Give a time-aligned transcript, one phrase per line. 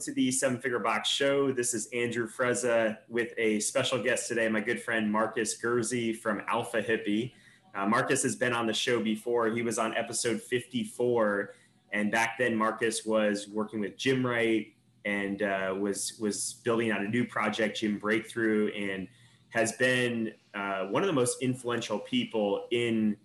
[0.00, 1.52] to the Seven Figure Box Show.
[1.52, 6.40] This is Andrew Frezza with a special guest today, my good friend Marcus Gersey from
[6.48, 7.32] Alpha Hippie.
[7.74, 9.48] Uh, Marcus has been on the show before.
[9.48, 11.54] He was on episode 54,
[11.92, 14.68] and back then Marcus was working with Gym Right
[15.04, 19.06] and uh, was was building out a new project, Gym Breakthrough, and
[19.50, 23.18] has been uh, one of the most influential people in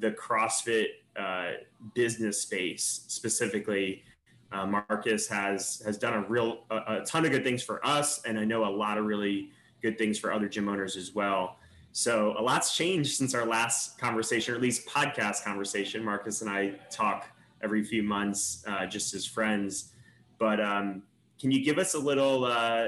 [0.00, 0.86] the CrossFit
[1.18, 1.50] uh,
[1.94, 4.04] business space specifically.
[4.52, 8.22] Uh, Marcus has has done a real a, a, ton of good things for us,
[8.24, 9.50] and I know a lot of really
[9.82, 11.58] good things for other gym owners as well.
[11.92, 16.04] So a lot's changed since our last conversation, or at least podcast conversation.
[16.04, 17.28] Marcus and I talk
[17.62, 19.92] every few months, uh, just as friends.
[20.38, 21.02] But um,
[21.40, 22.86] can you give us a little uh,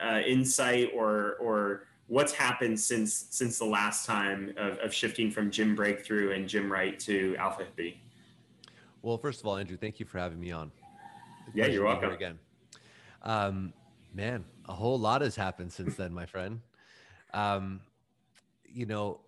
[0.00, 5.50] uh insight or or what's happened since since the last time of, of shifting from
[5.50, 7.96] Gym Breakthrough and Gym Right to Alpha Hippie?
[9.04, 10.72] Well, first of all, Andrew, thank you for having me on.
[11.52, 12.10] Yeah, you're welcome.
[12.10, 12.38] Again,
[13.20, 13.74] um,
[14.14, 16.62] man, a whole lot has happened since then, my friend.
[17.34, 17.82] Um,
[18.64, 19.20] you know,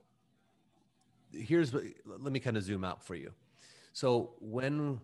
[1.31, 1.83] here's what.
[2.07, 3.33] Let me kind of zoom out for you.
[3.93, 4.99] So when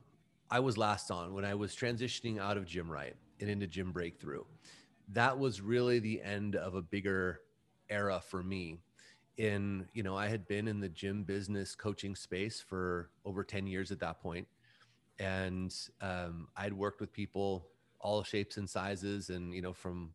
[0.50, 3.92] I was last on, when I was transitioning out of Gym Right and into Gym
[3.92, 4.44] Breakthrough,
[5.10, 7.40] that was really the end of a bigger
[7.90, 8.78] era for me
[9.38, 13.66] in you know i had been in the gym business coaching space for over 10
[13.66, 14.46] years at that point
[15.22, 17.68] and um, I'd worked with people
[18.00, 20.10] all shapes and sizes, and you know, from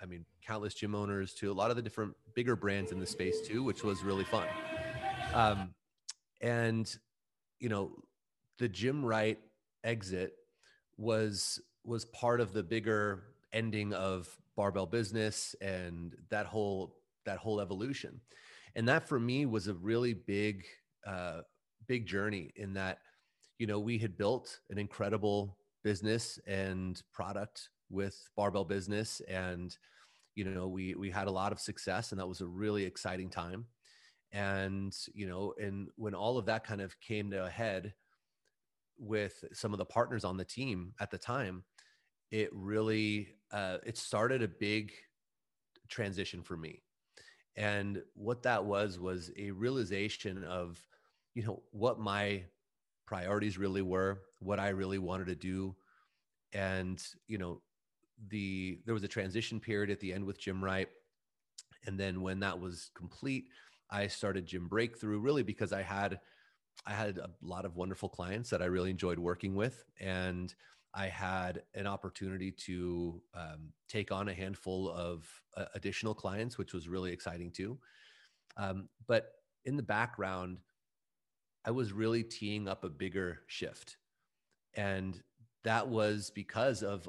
[0.00, 3.06] I mean, countless gym owners to a lot of the different bigger brands in the
[3.06, 4.46] space too, which was really fun.
[5.34, 5.74] Um,
[6.40, 6.96] and
[7.58, 7.90] you know,
[8.58, 9.38] the gym right
[9.84, 10.34] exit
[10.96, 17.60] was was part of the bigger ending of barbell business and that whole that whole
[17.60, 18.20] evolution
[18.74, 20.64] and that for me was a really big
[21.06, 21.40] uh,
[21.86, 22.98] big journey in that
[23.58, 29.78] you know, we had built an incredible business and product with barbell business and
[30.34, 33.30] you know we we had a lot of success and that was a really exciting
[33.30, 33.66] time.
[34.32, 37.94] And you know and when all of that kind of came to a head
[38.98, 41.62] with some of the partners on the team at the time
[42.30, 44.92] it really uh, it started a big
[45.88, 46.82] transition for me.
[47.56, 50.84] And what that was was a realization of
[51.34, 52.44] you know what my
[53.06, 55.76] priorities really were, what I really wanted to do.
[56.52, 57.62] And, you know,
[58.28, 60.88] the there was a transition period at the end with Gym Right.
[61.86, 63.48] And then when that was complete,
[63.90, 66.20] I started Gym Breakthrough really because I had
[66.86, 69.84] I had a lot of wonderful clients that I really enjoyed working with.
[70.00, 70.54] And
[70.94, 76.72] I had an opportunity to um, take on a handful of uh, additional clients, which
[76.72, 77.78] was really exciting too.
[78.56, 79.32] Um, but
[79.64, 80.58] in the background,
[81.66, 83.96] I was really teeing up a bigger shift.
[84.74, 85.20] And
[85.64, 87.08] that was because of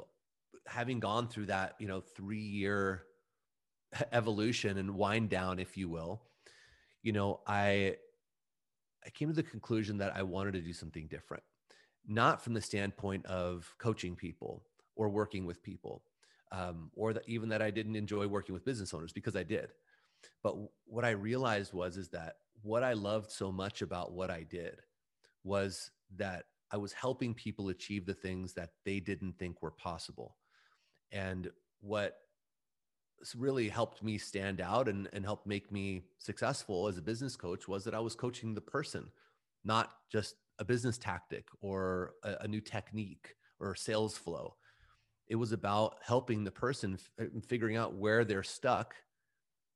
[0.66, 3.04] having gone through that, you know, three year
[4.12, 6.22] evolution and wind down, if you will.
[7.02, 7.96] You know, I
[9.06, 11.44] I came to the conclusion that I wanted to do something different,
[12.06, 14.64] not from the standpoint of coaching people
[14.96, 16.02] or working with people,
[16.50, 19.70] um, or that even that I didn't enjoy working with business owners because I did.
[20.42, 24.42] But what I realized was is that what I loved so much about what I
[24.42, 24.80] did
[25.44, 30.36] was that I was helping people achieve the things that they didn't think were possible.
[31.12, 32.16] And what
[33.36, 37.66] really helped me stand out and, and helped make me successful as a business coach
[37.66, 39.10] was that I was coaching the person,
[39.64, 44.54] not just a business tactic or a, a new technique or sales flow.
[45.26, 48.94] It was about helping the person f- figuring out where they're stuck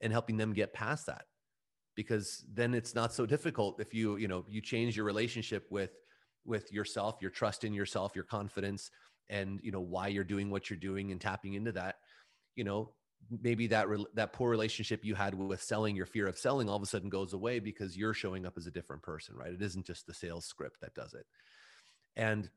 [0.00, 1.25] and helping them get past that
[1.95, 5.91] because then it's not so difficult if you you know you change your relationship with
[6.45, 8.91] with yourself your trust in yourself your confidence
[9.29, 11.97] and you know why you're doing what you're doing and tapping into that.
[12.57, 12.93] You know
[13.41, 16.77] maybe that re- that poor relationship you had with selling your fear of selling all
[16.77, 19.53] of a sudden goes away because you're showing up as a different person right?
[19.53, 21.27] It isn't just the sales script that does it.
[22.17, 22.50] And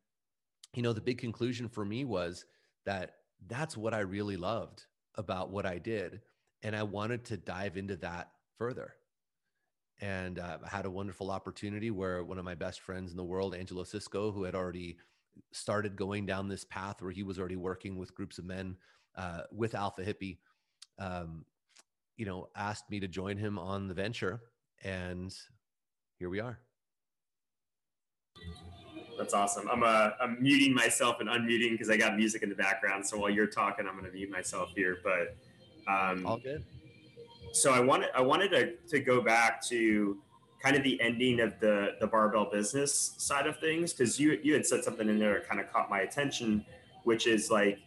[0.75, 2.45] you know the big conclusion for me was
[2.85, 3.15] that
[3.47, 4.85] that's what i really loved
[5.15, 6.21] about what i did
[6.63, 8.93] and i wanted to dive into that further
[10.01, 13.23] and uh, I had a wonderful opportunity where one of my best friends in the
[13.23, 14.97] world, Angelo Cisco, who had already
[15.51, 18.75] started going down this path where he was already working with groups of men
[19.17, 20.37] uh, with Alpha Hippie,
[20.99, 21.45] um,
[22.17, 24.41] you know, asked me to join him on the venture,
[24.83, 25.33] and
[26.19, 26.59] here we are.
[29.17, 29.69] That's awesome.
[29.69, 33.05] I'm uh, I'm muting myself and unmuting because I got music in the background.
[33.05, 34.97] So while you're talking, I'm going to mute myself here.
[35.03, 35.37] But
[35.87, 36.65] um, all good
[37.55, 40.17] so I wanted I wanted to, to go back to
[40.61, 44.53] kind of the ending of the the barbell business side of things because you you
[44.53, 46.65] had said something in there that kind of caught my attention
[47.03, 47.79] which is like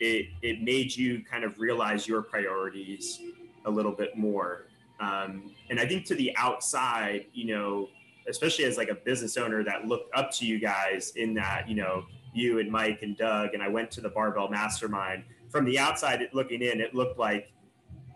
[0.00, 3.20] it it made you kind of realize your priorities
[3.66, 4.66] a little bit more.
[5.00, 7.88] Um, and I think to the outside, you know,
[8.28, 11.74] especially as like a business owner that looked up to you guys in that, you
[11.74, 12.04] know,
[12.34, 15.24] you and Mike and Doug, and I went to the Barbell Mastermind.
[15.50, 17.52] From the outside looking in, it looked like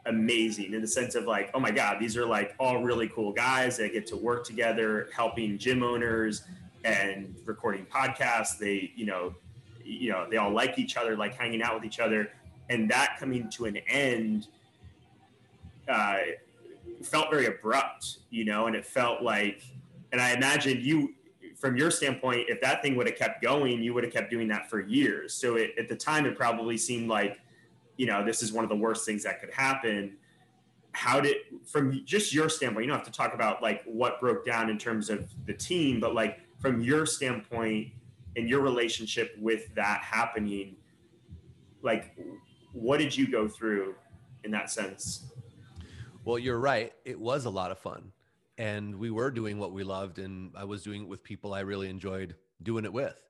[0.07, 3.33] amazing in the sense of like, oh my God, these are like all really cool
[3.33, 6.45] guys that get to work together, helping gym owners
[6.85, 8.59] and recording podcasts.
[8.59, 9.35] They, you know,
[9.85, 12.31] you know, they all like each other, like hanging out with each other.
[12.69, 14.49] And that coming to an end
[15.89, 16.19] uh,
[17.03, 19.63] felt very abrupt, you know, and it felt like,
[20.13, 21.15] and I imagine you,
[21.57, 24.49] from your standpoint, if that thing would have kept going, you would have kept doing
[24.49, 25.33] that for years.
[25.33, 27.41] So it, at the time, it probably seemed like,
[27.97, 30.17] you know, this is one of the worst things that could happen.
[30.93, 34.47] How did, from just your standpoint, you don't have to talk about like what broke
[34.47, 37.93] down in terms of the team, but like from your standpoint
[38.37, 40.77] and your relationship with that happening,
[41.83, 42.17] like
[42.73, 43.95] what did you go through
[44.45, 45.27] in that sense?
[46.25, 46.93] Well, you're right.
[47.05, 48.13] It was a lot of fun.
[48.59, 50.19] And we were doing what we loved.
[50.19, 53.21] And I was doing it with people I really enjoyed doing it with.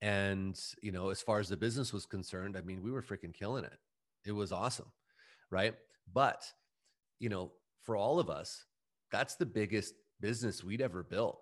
[0.00, 3.34] And, you know, as far as the business was concerned, I mean, we were freaking
[3.34, 3.78] killing it.
[4.24, 4.90] It was awesome.
[5.50, 5.74] Right.
[6.12, 6.44] But,
[7.18, 7.52] you know,
[7.82, 8.64] for all of us,
[9.10, 11.40] that's the biggest business we'd ever built.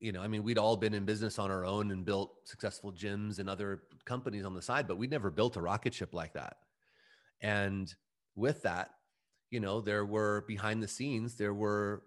[0.00, 2.92] You know, I mean, we'd all been in business on our own and built successful
[2.92, 6.34] gyms and other companies on the side, but we'd never built a rocket ship like
[6.34, 6.56] that.
[7.40, 7.92] And
[8.34, 8.90] with that,
[9.50, 12.02] you know, there were behind the scenes, there were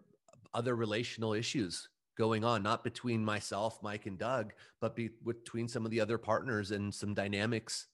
[0.54, 1.88] other relational issues
[2.18, 6.18] going on, not between myself, Mike, and Doug, but be, between some of the other
[6.18, 7.88] partners and some dynamics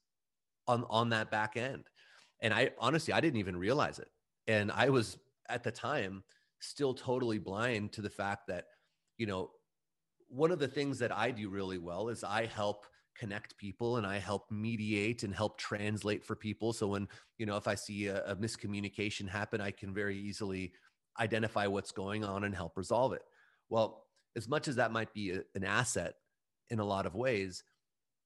[0.66, 1.84] on on that back end.
[2.42, 4.08] And I honestly, I didn't even realize it.
[4.46, 5.16] And I was
[5.48, 6.24] at the time
[6.60, 8.66] still totally blind to the fact that,
[9.16, 9.50] you know,
[10.28, 12.86] one of the things that I do really well is I help
[13.16, 16.72] connect people and I help mediate and help translate for people.
[16.72, 17.08] So when,
[17.38, 20.72] you know, if I see a, a, miscommunication happen, I can very easily
[21.20, 23.22] identify what's going on and help resolve it.
[23.68, 26.14] Well, as much as that might be a, an asset
[26.70, 27.62] in a lot of ways,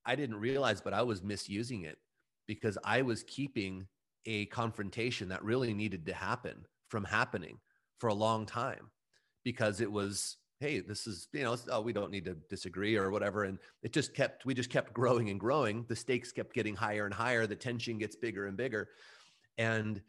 [0.05, 1.99] I didn't realize, but I was misusing it
[2.47, 3.89] because I was keeping
[4.26, 7.58] a confrontation that really needed to happen from happening
[7.99, 8.90] for a long time
[9.44, 13.11] because it was hey this is you know oh, we don't need to disagree or
[13.11, 13.44] whatever.
[13.44, 15.84] And it just kept we just kept growing and growing.
[15.88, 17.46] The stakes kept getting higher and higher.
[17.46, 18.88] The tension gets bigger and bigger.
[19.58, 20.02] And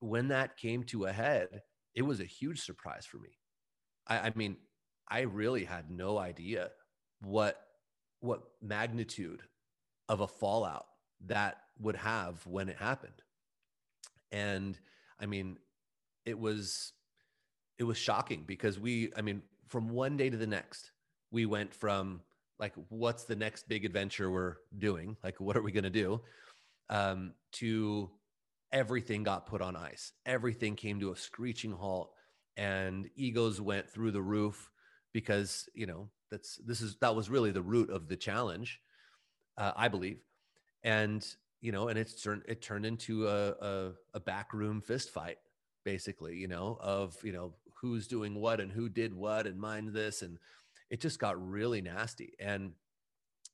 [0.00, 1.62] when that came to a head
[1.94, 3.30] it was a huge surprise for me.
[4.06, 4.56] I, I mean
[5.08, 6.70] i really had no idea
[7.20, 7.60] what
[8.20, 9.42] what magnitude
[10.08, 10.86] of a fallout
[11.26, 13.22] that would have when it happened
[14.32, 14.78] and
[15.20, 15.58] i mean
[16.24, 16.92] it was
[17.78, 20.90] it was shocking because we i mean from one day to the next,
[21.30, 22.20] we went from
[22.58, 25.16] like, what's the next big adventure we're doing?
[25.22, 26.20] Like, what are we going to do?
[26.90, 28.10] Um, to
[28.72, 30.12] everything got put on ice.
[30.26, 32.12] Everything came to a screeching halt,
[32.56, 34.68] and egos went through the roof
[35.12, 38.80] because you know that's this is that was really the root of the challenge,
[39.56, 40.18] uh, I believe,
[40.82, 41.24] and
[41.60, 45.38] you know, and it's turned it turned into a, a a backroom fist fight,
[45.84, 49.92] basically, you know, of you know who's doing what and who did what and mind
[49.92, 50.38] this and
[50.90, 52.34] it just got really nasty.
[52.38, 52.72] And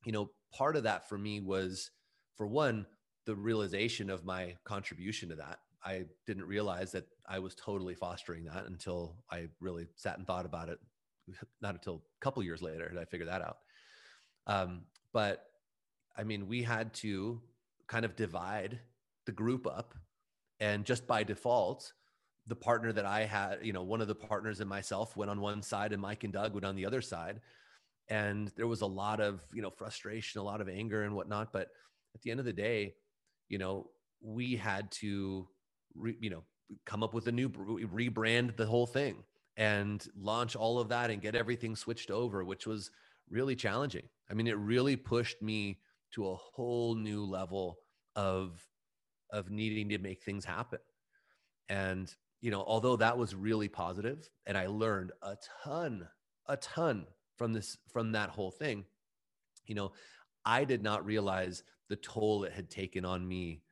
[0.05, 1.91] you know part of that for me was
[2.37, 2.87] for one
[3.27, 5.59] the realization of my contribution to that.
[5.85, 10.47] I didn't realize that i was totally fostering that until i really sat and thought
[10.47, 10.79] about it
[11.61, 13.59] not until a couple years later did i figure that out.
[14.47, 14.83] Um,
[15.13, 15.45] but
[16.17, 17.41] i mean we had to
[17.89, 18.81] kind of divide
[19.27, 19.95] the group up
[20.61, 21.93] and just by default
[22.47, 25.41] the partner that I had, you know, one of the partners and myself went on
[25.41, 27.41] one side and Mike and Doug went on the other side.
[28.09, 31.53] And there was a lot of, you know, frustration, a lot of anger and whatnot.
[31.53, 31.71] But
[32.15, 32.95] at the end of the day,
[33.49, 33.91] you know,
[34.21, 35.49] we had to,
[35.97, 36.45] re, you know,
[36.85, 39.25] come up with a new rebrand the whole thing
[39.57, 42.91] and launch all of that and get everything switched over, which was
[43.29, 44.05] really challenging.
[44.31, 45.79] I mean, it really pushed me
[46.13, 47.79] to a whole new level
[48.15, 48.67] of
[49.31, 50.79] of needing to make things happen.
[51.69, 56.07] And you know, although that was really positive and I learned a ton,
[56.47, 58.85] a ton from this, from that whole thing,
[59.67, 59.93] you know,
[60.45, 63.63] I did not realize the toll it had taken on me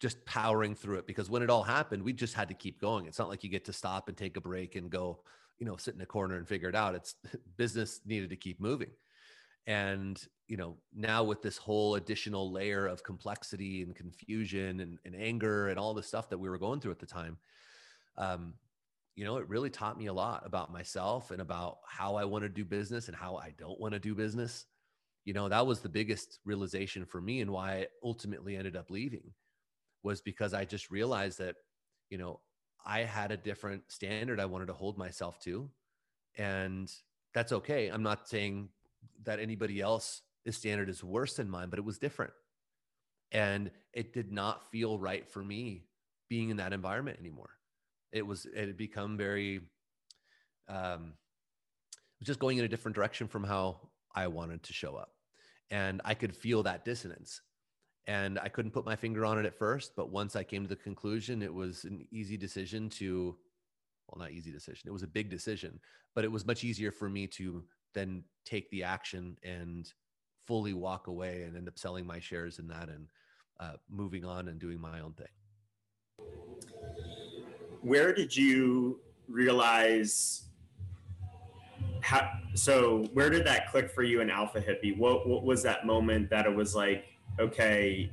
[0.00, 3.06] just powering through it because when it all happened, we just had to keep going.
[3.06, 5.20] It's not like you get to stop and take a break and go,
[5.58, 6.94] you know, sit in a corner and figure it out.
[6.94, 7.14] It's
[7.56, 8.90] business needed to keep moving.
[9.66, 15.14] And, you know, now with this whole additional layer of complexity and confusion and, and
[15.14, 17.38] anger and all the stuff that we were going through at the time,
[18.16, 18.54] um,
[19.16, 22.44] you know, it really taught me a lot about myself and about how I want
[22.44, 24.66] to do business and how I don't want to do business.
[25.24, 28.90] you know that was the biggest realization for me and why i ultimately ended up
[28.90, 29.32] leaving
[30.02, 31.56] was because i just realized that
[32.10, 32.40] you know
[32.86, 35.68] i had a different standard i wanted to hold myself to
[36.38, 36.92] and
[37.34, 38.68] that's okay i'm not saying
[39.24, 42.32] that anybody else the standard is worse than mine but it was different.
[43.30, 45.84] And it did not feel right for me
[46.28, 47.50] being in that environment anymore.
[48.12, 49.60] It was it had become very
[50.68, 51.14] um
[52.22, 53.78] just going in a different direction from how
[54.14, 55.12] i wanted to show up.
[55.70, 57.42] And i could feel that dissonance.
[58.06, 60.68] And i couldn't put my finger on it at first but once i came to
[60.68, 63.36] the conclusion it was an easy decision to
[64.08, 65.78] well not easy decision it was a big decision
[66.14, 67.62] but it was much easier for me to
[67.94, 69.92] then take the action and
[70.48, 73.06] fully walk away and end up selling my shares in that and
[73.60, 75.26] uh, moving on and doing my own thing.
[77.82, 80.44] Where did you realize
[82.00, 84.96] how so where did that click for you in alpha hippie?
[84.96, 87.04] What what was that moment that it was like
[87.38, 88.10] okay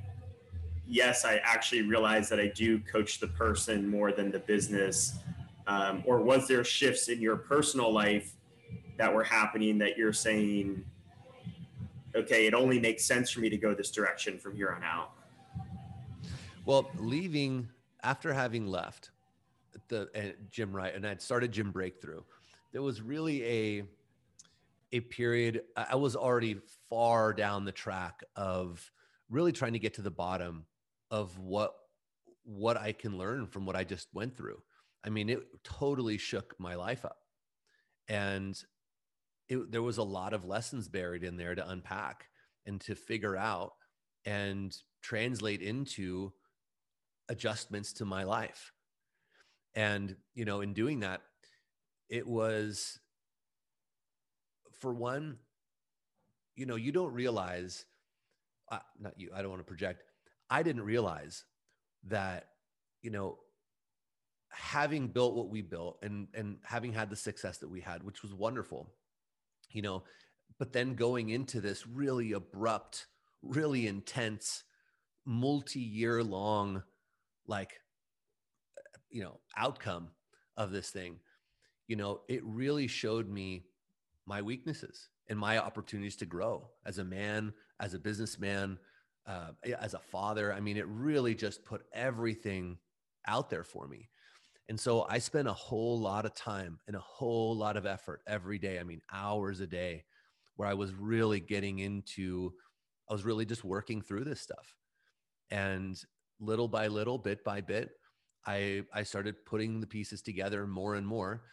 [0.88, 5.18] yes i actually realized that i do coach the person more than the business
[5.66, 8.34] um, or was there shifts in your personal life
[8.98, 10.86] that were happening that you're saying
[12.16, 15.12] okay it only makes sense for me to go this direction from here on out
[16.66, 17.68] well leaving
[18.04, 19.12] after having left
[19.88, 22.22] the uh, Gym Right and I'd started Gym Breakthrough,
[22.72, 23.84] there was really a
[24.92, 26.58] a period I was already
[26.90, 28.92] far down the track of
[29.30, 30.66] really trying to get to the bottom
[31.12, 31.76] of what
[32.44, 34.62] what I can learn from what I just went through.
[35.04, 37.18] I mean, it totally shook my life up.
[38.08, 38.62] And
[39.48, 42.26] it, there was a lot of lessons buried in there to unpack
[42.66, 43.74] and to figure out
[44.26, 46.34] and translate into
[47.30, 48.72] adjustments to my life.
[49.76, 51.22] And, you know, in doing that,
[52.10, 53.00] it was,
[54.80, 55.38] for one,
[56.56, 57.86] you know, you don't realize,
[58.72, 60.04] uh, not you, I don't want to project.
[60.50, 61.44] I didn't realize
[62.08, 62.48] that,
[63.02, 63.40] you know,
[64.50, 68.22] having built what we built and and having had the success that we had, which
[68.22, 68.94] was wonderful,
[69.76, 70.04] you know,
[70.58, 73.08] but then going into this really abrupt,
[73.44, 74.64] really intense,
[75.26, 76.84] multi-year long,
[77.48, 77.74] like
[79.10, 80.10] you know outcome
[80.58, 81.20] of this thing
[81.88, 83.66] you know it really showed me
[84.26, 88.78] my weaknesses and my opportunities to grow as a man as a businessman
[89.28, 90.54] uh, as a father.
[90.54, 92.78] I mean it really just put everything
[93.28, 94.10] out there for me
[94.70, 98.22] and so i spent a whole lot of time and a whole lot of effort
[98.28, 100.04] every day i mean hours a day
[100.56, 102.52] where i was really getting into
[103.10, 104.76] i was really just working through this stuff.
[105.52, 105.96] And
[106.40, 107.92] little by little bit by bit
[108.46, 111.44] I I started putting the pieces together more and more,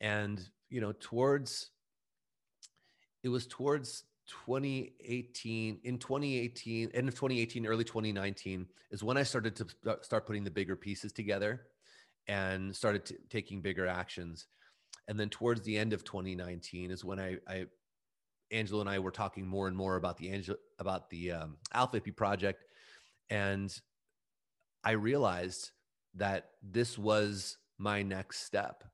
[0.00, 1.70] and you know towards
[3.22, 4.04] it was towards
[4.46, 10.24] 2018 in 2018 end of 2018 early 2019 is when i started to uh, start
[10.24, 11.62] putting the bigger pieces together
[12.26, 14.46] and started t- taking bigger actions
[15.08, 17.66] and then towards the end of 2019 is when i, I
[18.52, 22.00] Angelo and i were talking more and more about the angel about the um, alpha
[22.00, 22.64] hippie project
[23.28, 23.72] and
[24.84, 25.70] i realized
[26.14, 28.84] that this was my next step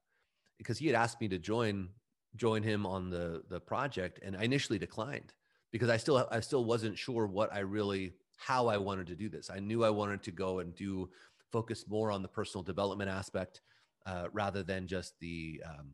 [0.59, 1.88] because he had asked me to join
[2.37, 5.33] join him on the the project and I initially declined
[5.73, 9.28] because I still I still wasn't sure what I really how I wanted to do
[9.28, 9.50] this.
[9.50, 11.09] I knew I wanted to go and do
[11.52, 13.60] focus more on the personal development aspect
[14.06, 15.92] uh, rather than just the um,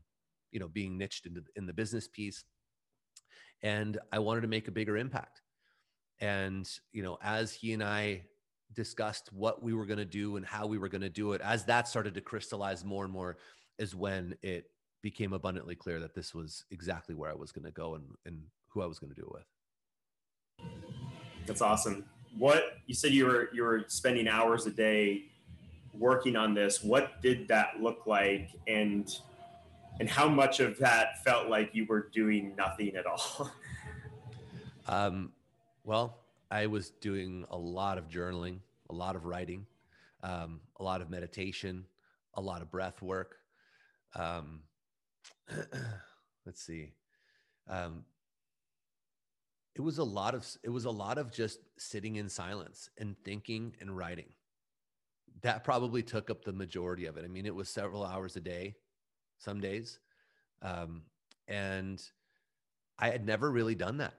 [0.50, 2.44] you know being niched into in the business piece
[3.62, 5.42] and I wanted to make a bigger impact.
[6.21, 8.23] And you know, as he and I
[8.75, 11.40] discussed what we were going to do and how we were going to do it,
[11.40, 13.38] as that started to crystallize more and more,
[13.78, 14.66] is when it
[15.02, 18.40] became abundantly clear that this was exactly where I was going to go and, and
[18.68, 20.71] who I was going to do it with.
[21.47, 22.04] That's awesome.
[22.38, 25.25] What you said you were you were spending hours a day
[25.95, 26.83] working on this.
[26.83, 29.09] What did that look like, and
[30.01, 33.51] and how much of that felt like you were doing nothing at all?
[34.87, 35.33] um,
[35.85, 36.19] well,
[36.51, 38.59] I was doing a lot of journaling,
[38.91, 39.67] a lot of writing,
[40.23, 41.85] um, a lot of meditation,
[42.35, 43.37] a lot of breath work.
[44.15, 44.61] Um,
[46.47, 46.93] let's see.
[47.69, 48.05] Um,
[49.75, 53.17] it was a lot of it was a lot of just sitting in silence and
[53.25, 54.29] thinking and writing.
[55.43, 57.25] That probably took up the majority of it.
[57.25, 58.77] I mean, it was several hours a day,
[59.39, 59.99] some days,
[60.63, 61.03] um,
[61.49, 62.03] and
[62.99, 64.15] I had never really done that.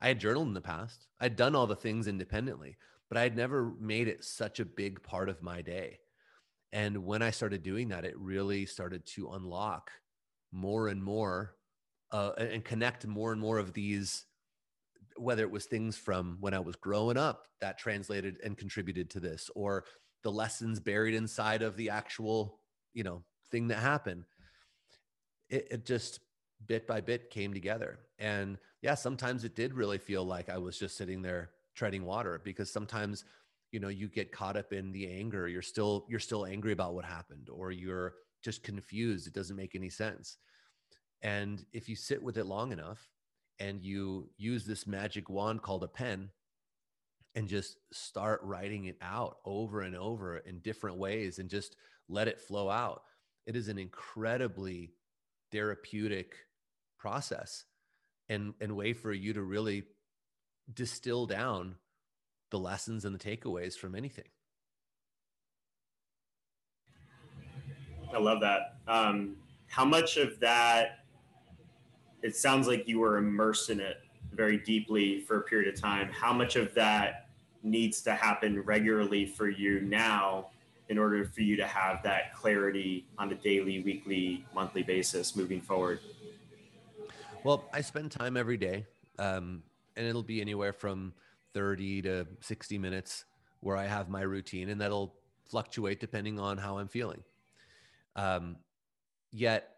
[0.00, 1.06] I had journaled in the past.
[1.20, 2.76] I'd done all the things independently,
[3.08, 6.00] but I had never made it such a big part of my day.
[6.72, 9.90] And when I started doing that, it really started to unlock
[10.52, 11.54] more and more
[12.10, 14.26] uh, and connect more and more of these
[15.18, 19.20] whether it was things from when I was growing up that translated and contributed to
[19.20, 19.84] this, or
[20.26, 22.58] the lessons buried inside of the actual,
[22.94, 24.24] you know, thing that happened.
[25.48, 26.18] It, it just
[26.66, 28.00] bit by bit came together.
[28.18, 32.40] And yeah, sometimes it did really feel like I was just sitting there treading water
[32.42, 33.24] because sometimes,
[33.70, 35.46] you know, you get caught up in the anger.
[35.46, 39.28] You're still, you're still angry about what happened, or you're just confused.
[39.28, 40.38] It doesn't make any sense.
[41.22, 43.08] And if you sit with it long enough
[43.60, 46.30] and you use this magic wand called a pen
[47.36, 51.76] and just start writing it out over and over in different ways and just
[52.08, 53.02] let it flow out,
[53.46, 54.94] it is an incredibly
[55.52, 56.34] therapeutic
[56.98, 57.64] process
[58.30, 59.84] and, and way for you to really
[60.72, 61.76] distill down
[62.50, 64.24] the lessons and the takeaways from anything.
[68.14, 68.78] I love that.
[68.88, 69.36] Um,
[69.68, 71.00] how much of that
[72.22, 73.98] it sounds like you were immersed in it
[74.32, 76.08] very deeply for a period of time.
[76.10, 77.25] How much of that
[77.66, 80.46] needs to happen regularly for you now
[80.88, 85.60] in order for you to have that clarity on a daily, weekly, monthly basis moving
[85.60, 85.98] forward?
[87.42, 88.86] Well, I spend time every day,
[89.18, 89.62] um,
[89.96, 91.12] and it'll be anywhere from
[91.54, 93.24] 30 to 60 minutes
[93.60, 95.14] where I have my routine, and that'll
[95.48, 97.22] fluctuate depending on how I'm feeling.
[98.14, 98.56] Um,
[99.32, 99.70] yet,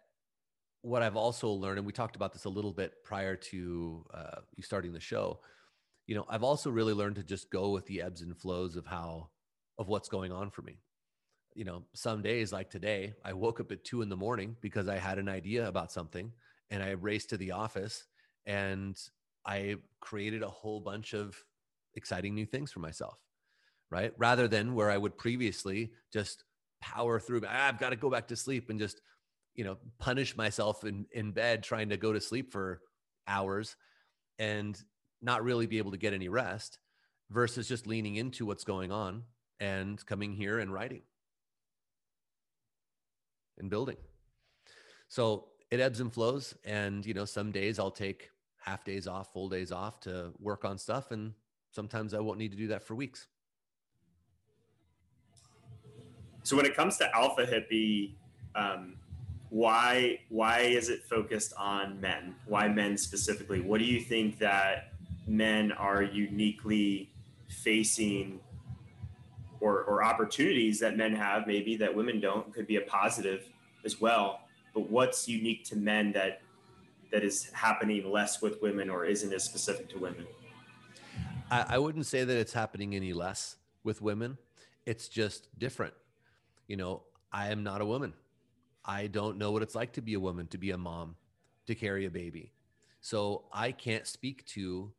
[0.83, 4.41] what I've also learned, and we talked about this a little bit prior to uh,
[4.57, 5.41] you starting the show,
[6.09, 8.87] you know, I've also really learned to just go with the ebbs and flows of
[8.87, 9.29] how,
[9.79, 10.81] of what's going on for me.
[11.55, 14.89] You know, some days like today, I woke up at two in the morning because
[14.89, 16.33] I had an idea about something
[16.71, 18.07] and I raced to the office
[18.47, 18.97] and
[19.45, 21.37] I created a whole bunch of
[21.95, 23.19] exciting new things for myself,
[23.91, 24.13] right?
[24.17, 26.45] Rather than where I would previously just
[26.81, 29.03] power through, ah, I've got to go back to sleep and just
[29.55, 32.81] you know punish myself in in bed trying to go to sleep for
[33.27, 33.75] hours
[34.39, 34.81] and
[35.21, 36.79] not really be able to get any rest
[37.31, 39.25] versus just leaning into what's going on
[39.61, 41.03] and coming here and writing
[43.59, 43.97] and building
[45.09, 49.33] so it ebbs and flows and you know some days i'll take half days off
[49.33, 51.33] full days off to work on stuff and
[51.73, 53.27] sometimes i won't need to do that for weeks
[56.45, 58.15] so when it comes to alpha hippie
[58.55, 58.95] um,
[59.51, 62.35] why why is it focused on men?
[62.47, 63.61] Why men specifically?
[63.61, 64.93] What do you think that
[65.29, 67.13] men are uniquely
[67.49, 68.41] facing
[69.61, 73.49] or, or opportunities that men have maybe that women don't could be a positive
[73.85, 74.41] as well.
[74.75, 76.43] But what's unique to men that
[77.11, 80.27] that is happening less with women or isn't as specific to women?
[81.51, 84.37] I, I wouldn't say that it's happening any less with women.
[84.85, 85.95] It's just different.
[86.67, 88.15] You know i am not a woman.
[88.85, 91.17] I don't know what it's like to be a woman, to be a mom,
[91.67, 92.53] to carry a baby.
[93.03, 94.93] So I can't speak to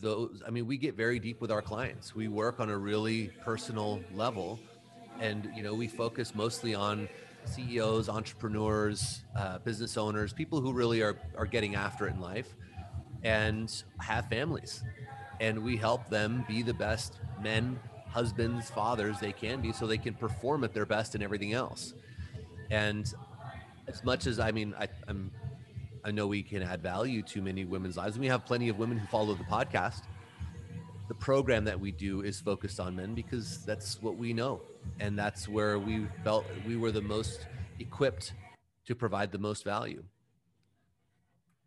[0.00, 0.42] those.
[0.46, 2.14] I mean, we get very deep with our clients.
[2.14, 4.58] We work on a really personal level.
[5.20, 7.08] And, you know, we focus mostly on
[7.44, 12.54] CEOs, entrepreneurs, uh, business owners, people who really are, are getting after it in life
[13.22, 14.82] and have families.
[15.40, 19.98] And we help them be the best men, husbands, fathers they can be so they
[19.98, 21.94] can perform at their best in everything else.
[22.70, 23.12] And
[23.86, 25.30] as much as I mean, I, I'm,
[26.04, 28.78] I know we can add value to many women's lives, and we have plenty of
[28.78, 30.02] women who follow the podcast.
[31.08, 34.60] The program that we do is focused on men because that's what we know,
[35.00, 37.46] and that's where we felt we were the most
[37.78, 38.34] equipped
[38.86, 40.02] to provide the most value.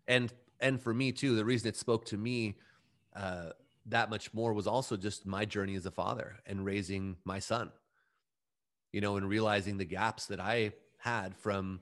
[0.08, 2.58] And and for me too, the reason it spoke to me
[3.16, 3.50] uh,
[3.88, 7.72] that much more was also just my journey as a father and raising my son.
[8.92, 11.80] You know, and realizing the gaps that I had from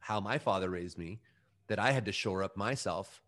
[0.00, 1.20] how my father raised me
[1.68, 3.22] that I had to shore up myself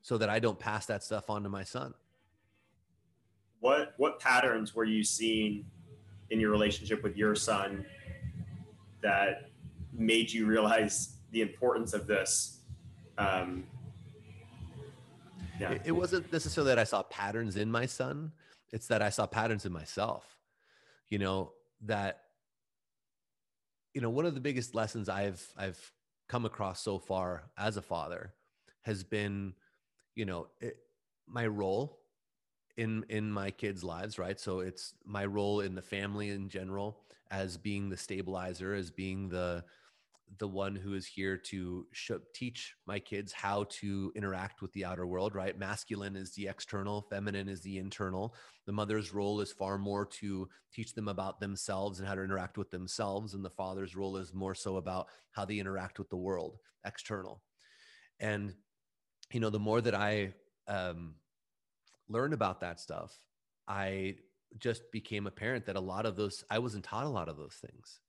[0.00, 1.94] so that I don't pass that stuff on to my son.
[3.60, 5.64] What what patterns were you seeing
[6.30, 7.86] in your relationship with your son
[9.02, 9.50] that
[9.92, 12.58] made you realize the importance of this?
[13.18, 13.64] Um,
[15.60, 15.78] yeah.
[15.84, 18.32] It wasn't necessarily that I saw patterns in my son;
[18.72, 20.24] it's that I saw patterns in myself.
[21.08, 21.52] You know
[21.82, 22.22] that
[23.94, 25.92] you know one of the biggest lessons i've i've
[26.32, 28.32] come across so far as a father
[28.80, 29.52] has been
[30.14, 30.78] you know it,
[31.26, 31.98] my role
[32.78, 34.40] in in my kids lives right?
[34.40, 39.28] So it's my role in the family in general as being the stabilizer as being
[39.28, 39.62] the
[40.38, 44.84] the one who is here to show, teach my kids how to interact with the
[44.84, 45.58] outer world, right?
[45.58, 48.34] Masculine is the external, feminine is the internal.
[48.66, 52.56] The mother's role is far more to teach them about themselves and how to interact
[52.56, 53.34] with themselves.
[53.34, 57.42] And the father's role is more so about how they interact with the world, external.
[58.18, 58.54] And,
[59.32, 60.32] you know, the more that I
[60.66, 61.16] um,
[62.08, 63.16] learned about that stuff,
[63.68, 64.16] I
[64.58, 67.36] just became a parent that a lot of those I wasn't taught a lot of
[67.36, 68.00] those things.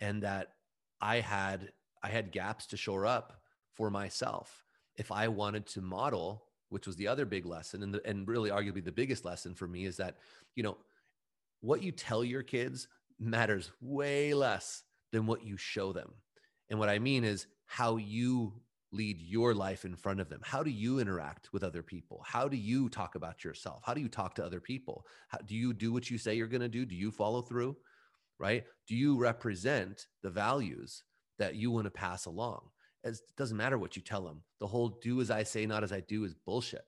[0.00, 0.52] And that
[1.00, 3.40] I had I had gaps to shore up
[3.72, 4.64] for myself.
[4.96, 8.50] If I wanted to model, which was the other big lesson and the, and really
[8.50, 10.16] arguably the biggest lesson for me is that,
[10.54, 10.76] you know,
[11.60, 14.82] what you tell your kids matters way less
[15.12, 16.12] than what you show them.
[16.70, 18.52] And what I mean is how you
[18.92, 20.40] lead your life in front of them?
[20.44, 22.22] How do you interact with other people?
[22.24, 23.82] How do you talk about yourself?
[23.84, 25.06] How do you talk to other people?
[25.28, 26.86] How, do you do what you say you're going to do?
[26.86, 27.76] Do you follow through?
[28.38, 28.64] Right?
[28.86, 31.02] Do you represent the values
[31.38, 32.68] that you want to pass along?
[33.02, 34.42] It doesn't matter what you tell them.
[34.60, 36.84] The whole do as I say, not as I do is bullshit.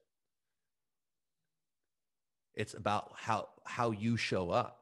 [2.54, 4.80] It's about how how you show up.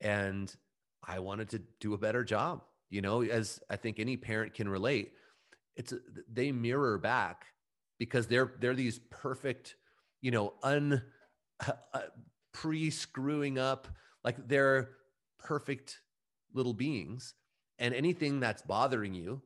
[0.00, 0.54] And
[1.06, 2.62] I wanted to do a better job.
[2.90, 5.12] You know, as I think any parent can relate,
[5.76, 5.92] it's
[6.32, 7.46] they mirror back
[7.98, 9.76] because they're they're these perfect
[10.20, 11.02] you know un
[11.66, 12.00] uh
[12.52, 13.88] pre screwing up
[14.24, 14.90] like they're
[15.38, 16.00] perfect
[16.54, 17.34] little beings
[17.78, 19.42] and anything that's bothering you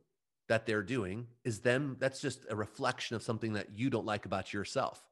[0.48, 4.26] that they're doing is them that's just a reflection of something that you don't like
[4.26, 5.05] about yourself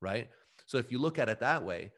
[0.00, 0.28] right
[0.66, 1.90] so if you look at it that way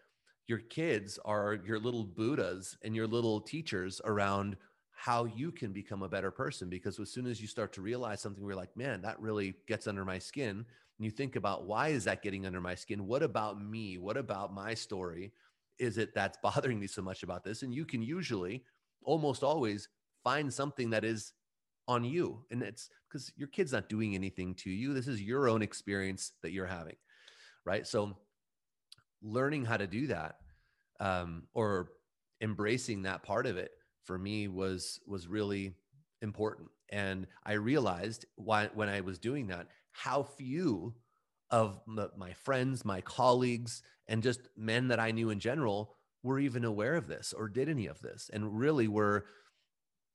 [0.46, 4.56] your kids are your little buddhas and your little teachers around
[5.00, 6.68] how you can become a better person.
[6.68, 9.86] Because as soon as you start to realize something, we're like, man, that really gets
[9.86, 10.48] under my skin.
[10.58, 13.06] And you think about why is that getting under my skin?
[13.06, 13.96] What about me?
[13.96, 15.32] What about my story?
[15.80, 17.62] Is it that's bothering me so much about this?
[17.62, 18.64] And you can usually,
[19.04, 19.88] almost always,
[20.22, 21.32] find something that is
[21.88, 22.44] on you.
[22.50, 24.94] And it's because your kid's not doing anything to you.
[24.94, 26.96] This is your own experience that you're having.
[27.64, 27.86] Right.
[27.86, 28.16] So
[29.22, 30.36] learning how to do that
[31.00, 31.90] um, or
[32.40, 33.72] embracing that part of it
[34.04, 35.74] for me was was really
[36.22, 40.94] important and i realized why, when i was doing that how few
[41.50, 46.64] of my friends my colleagues and just men that i knew in general were even
[46.64, 49.26] aware of this or did any of this and really were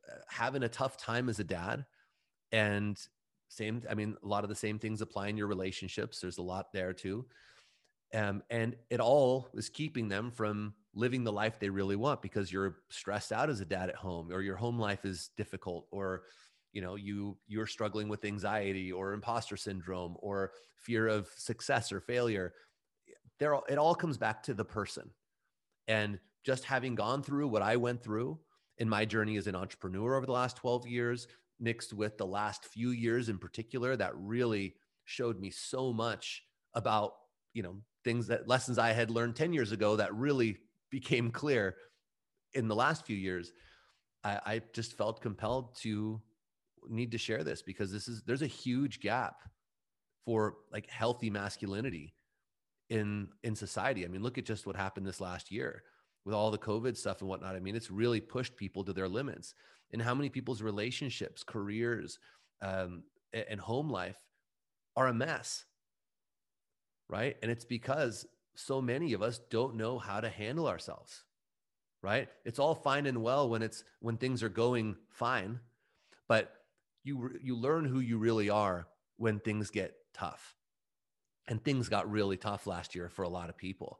[0.07, 1.85] uh, having a tough time as a dad.
[2.51, 2.97] And
[3.47, 6.19] same i mean a lot of the same things apply in your relationships.
[6.19, 7.25] There's a lot there too.
[8.13, 12.51] Um, and it all is keeping them from living the life they really want because
[12.51, 16.23] you're stressed out as a dad at home or your home life is difficult or
[16.75, 21.99] you know you you're struggling with anxiety or imposter syndrome or fear of success or
[21.99, 22.53] failure
[23.39, 25.09] there it all comes back to the person.
[25.87, 28.39] And just having gone through what i went through
[28.77, 31.27] in my journey as an entrepreneur over the last 12 years
[31.59, 37.13] mixed with the last few years in particular that really showed me so much about
[37.53, 40.57] you know things that lessons i had learned 10 years ago that really
[40.91, 41.75] became clear
[42.55, 43.51] in the last few years,
[44.23, 46.21] I, I just felt compelled to
[46.89, 49.41] need to share this because this is there's a huge gap
[50.25, 52.13] for like healthy masculinity
[52.89, 54.05] in in society.
[54.05, 55.83] I mean, look at just what happened this last year
[56.25, 57.55] with all the COVID stuff and whatnot.
[57.55, 59.53] I mean, it's really pushed people to their limits.
[59.91, 62.17] And how many people's relationships, careers,
[62.61, 64.17] um, and home life
[64.95, 65.65] are a mess,
[67.07, 67.37] right?
[67.43, 71.23] And it's because so many of us don't know how to handle ourselves
[72.05, 75.59] right it's all fine and well when it's when things are going fine
[76.27, 76.53] but
[77.05, 78.87] you you learn who you really are
[79.17, 80.55] when things get tough.
[81.47, 83.99] And things got really tough last year for a lot of people.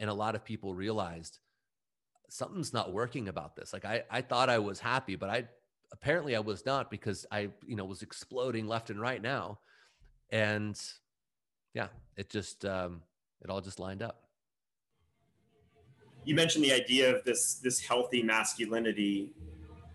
[0.00, 1.38] And a lot of people realized
[2.30, 3.72] something's not working about this.
[3.72, 5.44] Like i i thought i was happy but i
[5.92, 9.58] apparently i was not because i you know was exploding left and right now.
[10.30, 10.80] And
[11.74, 13.02] yeah it just um
[13.42, 14.22] it all just lined up.
[16.24, 19.34] You mentioned the idea of this this healthy masculinity.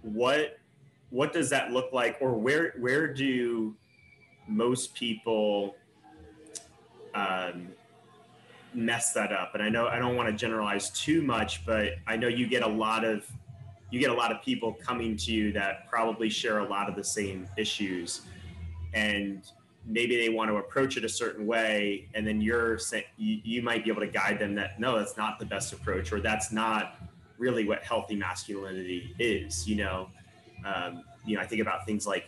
[0.04, 0.61] What
[1.12, 2.18] what does that look like?
[2.20, 3.76] Or where where do
[4.48, 5.76] most people
[7.14, 7.68] um,
[8.74, 9.54] mess that up?
[9.54, 12.64] And i know i don't want to generalize too much but i know you get
[12.64, 13.30] a lot of
[13.92, 16.96] you get a lot of people coming to you that probably share a lot of
[16.96, 18.22] the same issues.
[18.94, 19.44] And
[19.86, 23.62] maybe they want to approach it a certain way and then you're saying you, you
[23.62, 26.52] might be able to guide them that no that's not the best approach or that's
[26.52, 26.98] not
[27.40, 30.08] really what healthy masculinity is you know
[30.66, 32.26] um, you know i think about things like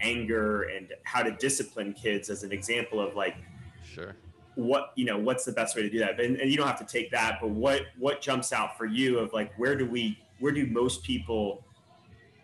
[0.00, 3.36] anger and how to discipline kids as an example of like
[3.82, 4.16] sure.
[4.54, 6.20] what you know what's the best way to do that?
[6.20, 9.18] And, and you don't have to take that but what what jumps out for you
[9.18, 11.64] of like where do we where do most people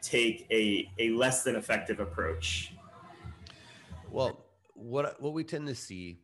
[0.00, 2.74] take a a less than effective approach?
[4.10, 6.18] Well, what what we tend to see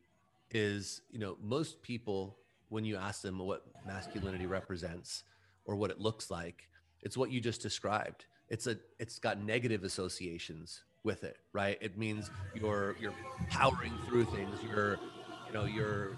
[0.51, 2.37] is, you know, most people
[2.69, 5.23] when you ask them what masculinity represents
[5.65, 6.67] or what it looks like,
[7.01, 8.25] it's what you just described.
[8.49, 11.77] It's a it's got negative associations with it, right?
[11.81, 13.13] It means you're you're
[13.49, 14.59] powering through things.
[14.63, 14.99] You're,
[15.47, 16.17] you know, you're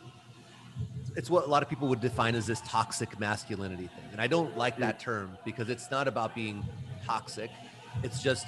[1.15, 4.05] it's what a lot of people would define as this toxic masculinity thing.
[4.11, 6.63] And I don't like that term because it's not about being
[7.05, 7.51] toxic.
[8.03, 8.47] It's just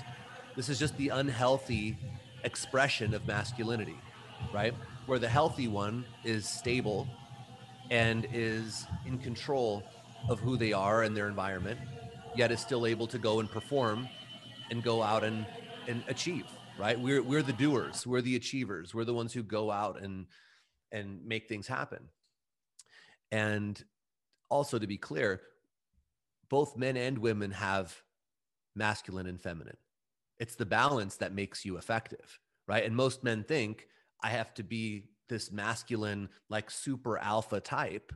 [0.56, 1.98] this is just the unhealthy
[2.44, 4.00] expression of masculinity,
[4.54, 4.74] right?
[5.06, 7.08] Where the healthy one is stable
[7.90, 9.84] and is in control
[10.30, 11.80] of who they are and their environment,
[12.36, 14.08] yet is still able to go and perform
[14.72, 15.46] and go out and,
[15.88, 16.46] and achieve,
[16.78, 17.00] right?
[17.00, 20.26] We're, we're the doers, we're the achievers, we're the ones who go out and,
[20.92, 22.10] and make things happen.
[23.32, 23.84] And
[24.50, 25.42] also to be clear,
[26.50, 27.96] both men and women have
[28.76, 29.78] masculine and feminine.
[30.40, 32.84] It's the balance that makes you effective, right?
[32.84, 33.88] And most men think
[34.24, 38.12] I have to be this masculine, like super alpha type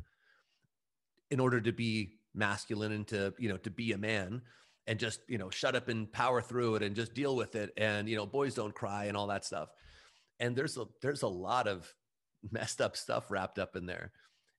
[1.31, 4.41] in order to be masculine and to, you know, to be a man
[4.85, 7.71] and just, you know, shut up and power through it and just deal with it.
[7.77, 9.69] And, you know, boys don't cry and all that stuff.
[10.39, 11.91] And there's a, there's a lot of
[12.51, 14.11] messed up stuff wrapped up in there.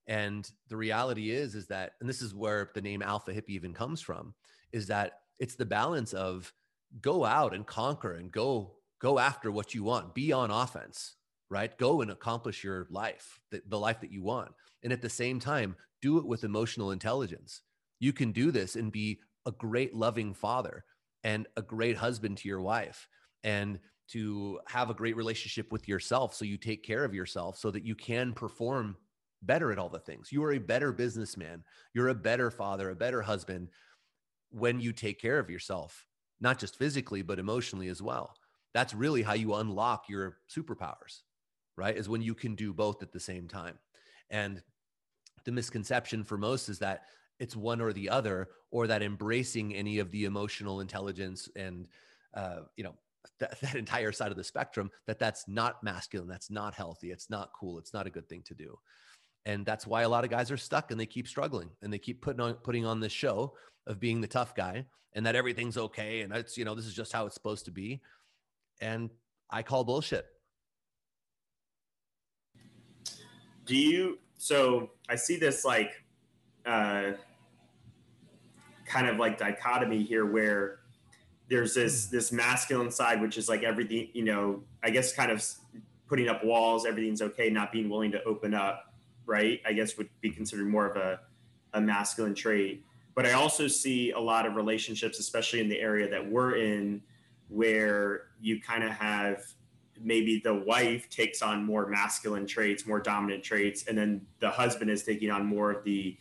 [0.07, 3.75] And the reality is, is that, and this is where the name alpha hippie even
[3.75, 4.35] comes from,
[4.73, 6.53] is that it's the balance of
[7.01, 11.17] go out and conquer and go go after what you want be on offense
[11.51, 14.51] right go and accomplish your life the, the life that you want
[14.83, 17.63] and at the same time do it with emotional intelligence
[18.01, 20.85] you can do this and be a great loving father
[21.25, 23.09] and a great husband to your wife
[23.45, 27.71] and to have a great relationship with yourself so you take care of yourself so
[27.71, 28.97] that you can perform
[29.43, 31.63] better at all the things you are a better businessman
[31.95, 33.69] you're a better father a better husband
[34.51, 36.09] when you take care of yourself
[36.41, 38.35] not just physically, but emotionally as well.
[38.75, 41.23] That's really how you unlock your superpowers,
[41.77, 41.97] right?
[41.97, 43.79] Is when you can do both at the same time.
[44.31, 44.63] And
[45.45, 47.03] the misconception for most is that
[47.39, 51.89] it's one or the other, or that embracing any of the emotional intelligence and,
[52.35, 52.95] uh, you know,
[53.41, 57.31] that, that entire side of the spectrum, that that's not masculine, that's not healthy, it's
[57.31, 58.79] not cool, it's not a good thing to do.
[59.47, 61.99] And that's why a lot of guys are stuck and they keep struggling and they
[61.99, 63.55] keep putting on putting on this show
[63.87, 66.95] of being the tough guy and that everything's okay and it's you know this is
[66.95, 68.01] just how it's supposed to be
[68.81, 69.11] and
[69.51, 70.27] i call bullshit
[73.65, 76.05] do you so i see this like
[76.67, 77.13] uh
[78.89, 80.81] kind of like dichotomy here where
[81.49, 82.17] there's this hmm.
[82.17, 85.45] this masculine side which is like everything you know i guess kind of
[86.09, 88.95] putting up walls everything's okay not being willing to open up
[89.27, 91.21] right i guess would be considered more of a,
[91.75, 92.83] a masculine trait
[93.19, 97.03] but I also see a lot of relationships, especially in the area that we're in,
[97.49, 99.43] where you kind of have
[100.01, 104.89] maybe the wife takes on more masculine traits, more dominant traits, and then the husband
[104.89, 106.17] is taking on more of the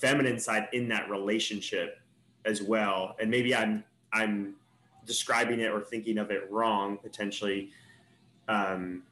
[0.00, 1.98] feminine side in that relationship
[2.44, 3.16] as well.
[3.20, 4.54] And maybe I'm I'm
[5.06, 7.70] describing it or thinking of it wrong potentially.
[8.48, 9.02] Um,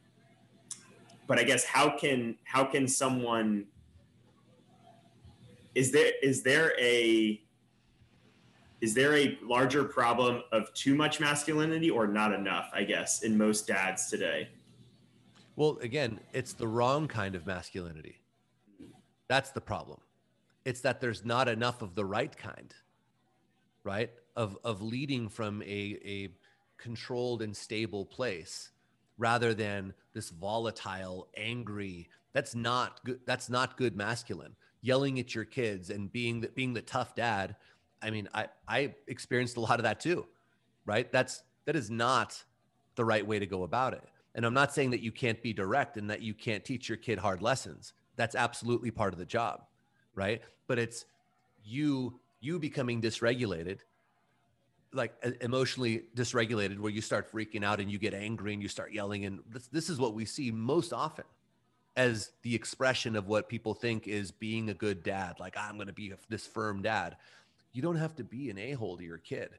[1.26, 3.66] but I guess how can how can someone
[5.74, 7.40] is there is there a
[8.80, 13.38] is there a larger problem of too much masculinity or not enough i guess in
[13.38, 14.48] most dads today
[15.54, 18.20] well again it's the wrong kind of masculinity
[19.28, 20.00] that's the problem
[20.68, 22.74] it's that there's not enough of the right kind
[23.84, 26.28] right of of leading from a a
[26.76, 28.70] controlled and stable place
[29.16, 35.44] rather than this volatile angry that's not good that's not good masculine yelling at your
[35.44, 37.56] kids and being the, being the tough dad.
[38.00, 40.26] I mean, I, I experienced a lot of that too,
[40.84, 41.10] right?
[41.10, 42.42] That's, that is not
[42.94, 44.04] the right way to go about it.
[44.34, 46.98] And I'm not saying that you can't be direct and that you can't teach your
[46.98, 47.92] kid hard lessons.
[48.16, 49.62] That's absolutely part of the job,
[50.18, 50.42] right?
[50.66, 51.06] But it's
[51.64, 53.78] you you becoming dysregulated,
[54.92, 58.92] like emotionally dysregulated, where you start freaking out and you get angry and you start
[58.92, 59.24] yelling.
[59.24, 61.24] And this, this is what we see most often
[61.96, 65.36] as the expression of what people think is being a good dad.
[65.40, 67.16] Like, I'm going to be this firm dad.
[67.72, 69.50] You don't have to be an a hole to your kid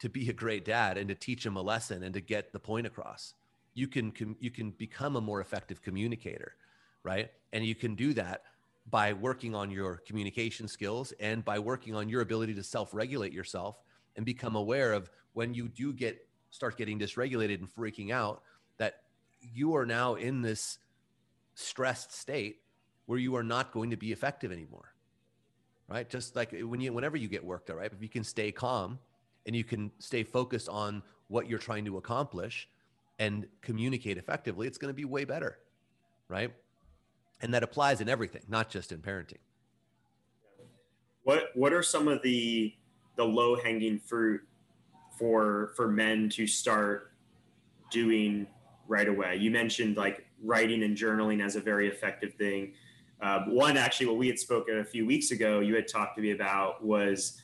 [0.00, 2.58] to be a great dad and to teach him a lesson and to get the
[2.58, 3.34] point across.
[3.74, 6.56] You can, you can become a more effective communicator,
[7.04, 7.30] right?
[7.52, 8.42] And you can do that
[8.90, 13.76] by working on your communication skills and by working on your ability to self-regulate yourself
[14.16, 18.42] and become aware of when you do get start getting dysregulated and freaking out
[18.78, 19.02] that
[19.40, 20.78] you are now in this
[21.54, 22.60] stressed state
[23.06, 24.92] where you are not going to be effective anymore
[25.88, 26.08] right?
[26.08, 27.92] Just like when you whenever you get worked up right?
[27.92, 28.98] If you can stay calm
[29.46, 32.68] and you can stay focused on what you're trying to accomplish
[33.18, 35.58] and communicate effectively it's going to be way better
[36.28, 36.52] right
[37.42, 39.38] and that applies in everything not just in parenting
[41.24, 42.72] what what are some of the
[43.16, 44.40] the low hanging fruit
[45.18, 47.12] for for men to start
[47.90, 48.46] doing
[48.88, 52.72] right away you mentioned like writing and journaling as a very effective thing.
[53.20, 56.22] Uh, one, actually, what we had spoken a few weeks ago, you had talked to
[56.22, 57.40] me about was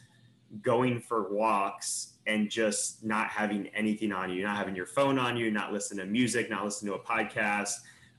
[0.63, 5.37] going for walks and just not having anything on you, not having your phone on
[5.37, 7.75] you, not listening to music, not listening to a podcast.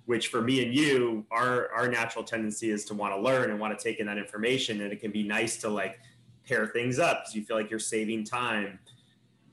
[0.09, 3.59] Which for me and you, our our natural tendency is to want to learn and
[3.59, 5.99] want to take in that information, and it can be nice to like
[6.47, 8.79] pair things up because you feel like you're saving time.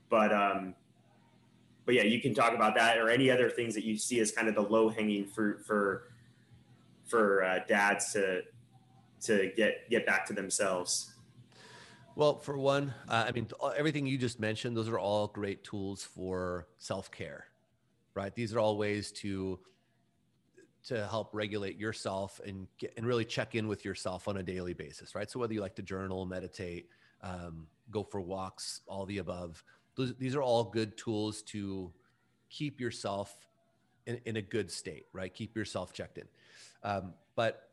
[0.09, 0.73] But um,
[1.85, 4.31] but yeah, you can talk about that or any other things that you see as
[4.31, 6.05] kind of the low hanging fruit for
[7.05, 8.41] for uh, dads to
[9.25, 11.13] to get get back to themselves.
[12.15, 16.03] Well, for one, uh, I mean, everything you just mentioned, those are all great tools
[16.03, 17.45] for self care,
[18.15, 18.33] right?
[18.33, 19.59] These are all ways to
[20.87, 24.73] to help regulate yourself and get, and really check in with yourself on a daily
[24.73, 25.29] basis, right?
[25.29, 26.89] So whether you like to journal, meditate,
[27.21, 29.63] um, go for walks, all the above,
[29.95, 31.91] those, these are all good tools to
[32.49, 33.35] keep yourself
[34.05, 35.33] in, in a good state, right?
[35.33, 36.27] Keep yourself checked in.
[36.83, 37.69] Um, but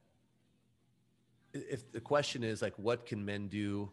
[1.53, 3.90] if the question is like, what can men do?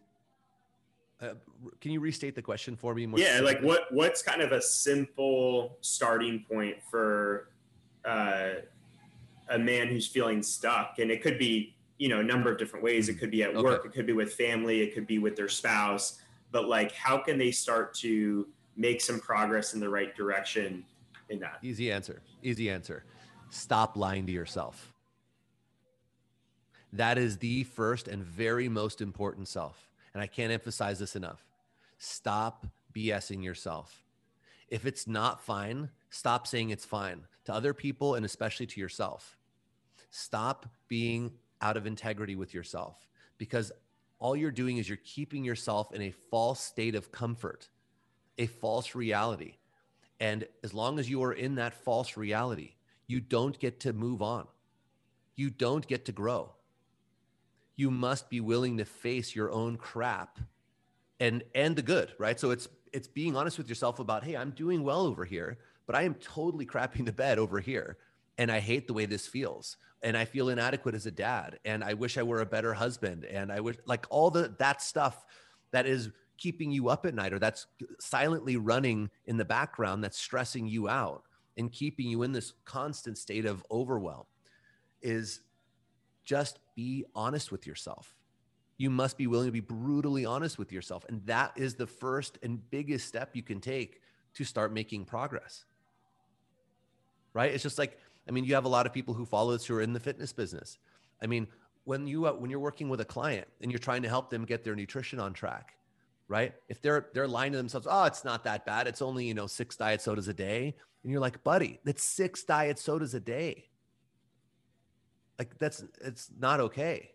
[1.21, 1.33] Uh,
[1.79, 3.05] can you restate the question for me?
[3.05, 7.49] More yeah, like what what's kind of a simple starting point for
[8.03, 8.53] uh,
[9.51, 12.83] a man who's feeling stuck, and it could be you know a number of different
[12.83, 13.09] ways.
[13.09, 13.19] It mm-hmm.
[13.19, 13.61] could be at okay.
[13.61, 16.19] work, it could be with family, it could be with their spouse.
[16.51, 20.83] But like how can they start to make some progress in the right direction
[21.29, 21.59] in that?
[21.61, 22.21] Easy answer.
[22.43, 23.03] Easy answer.
[23.49, 24.93] Stop lying to yourself.
[26.93, 29.89] That is the first and very most important self.
[30.13, 31.45] And i can't emphasize this enough.
[31.97, 34.03] Stop bsing yourself.
[34.67, 39.37] If it's not fine stop saying it's fine to other people and especially to yourself
[40.11, 43.71] stop being out of integrity with yourself because
[44.19, 47.69] all you're doing is you're keeping yourself in a false state of comfort,
[48.37, 49.55] a false reality.
[50.19, 52.73] And as long as you are in that false reality,
[53.07, 54.45] you don't get to move on.
[55.35, 56.51] You don't get to grow.
[57.75, 60.37] You must be willing to face your own crap
[61.19, 62.39] and and the good, right?
[62.39, 65.95] So it's it's being honest with yourself about, hey, I'm doing well over here, but
[65.95, 67.97] I am totally crapping the bed over here
[68.37, 71.83] and I hate the way this feels and I feel inadequate as a dad and
[71.83, 75.25] I wish I were a better husband and I wish like all the that stuff
[75.71, 77.67] that is keeping you up at night or that's
[77.99, 81.23] silently running in the background that's stressing you out
[81.57, 84.25] and keeping you in this constant state of overwhelm
[85.01, 85.41] is
[86.23, 88.15] just be honest with yourself.
[88.77, 92.39] You must be willing to be brutally honest with yourself and that is the first
[92.41, 94.01] and biggest step you can take
[94.33, 95.65] to start making progress.
[97.33, 97.53] Right?
[97.53, 97.99] It's just like
[98.31, 99.99] I mean, you have a lot of people who follow us who are in the
[99.99, 100.77] fitness business.
[101.21, 101.47] I mean,
[101.83, 104.45] when you uh, when you're working with a client and you're trying to help them
[104.45, 105.73] get their nutrition on track,
[106.29, 106.53] right?
[106.69, 108.87] If they're they're lying to themselves, oh, it's not that bad.
[108.87, 112.45] It's only you know six diet sodas a day, and you're like, buddy, that's six
[112.45, 113.65] diet sodas a day.
[115.37, 117.11] Like that's it's not okay,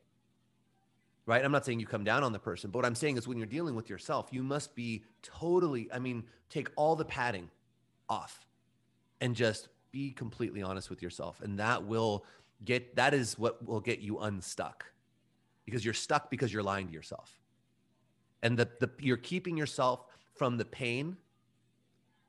[1.24, 1.42] right?
[1.42, 3.38] I'm not saying you come down on the person, but what I'm saying is when
[3.38, 5.90] you're dealing with yourself, you must be totally.
[5.90, 7.48] I mean, take all the padding
[8.06, 8.46] off,
[9.22, 12.22] and just be completely honest with yourself and that will
[12.66, 14.84] get that is what will get you unstuck
[15.64, 17.40] because you're stuck because you're lying to yourself.
[18.42, 20.04] And the, the you're keeping yourself
[20.34, 21.16] from the pain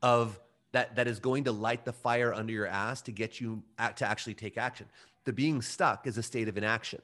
[0.02, 0.40] of
[0.72, 3.62] that that is going to light the fire under your ass to get you
[3.98, 4.88] to actually take action.
[5.26, 7.02] The being stuck is a state of inaction.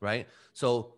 [0.00, 0.28] Right?
[0.52, 0.92] So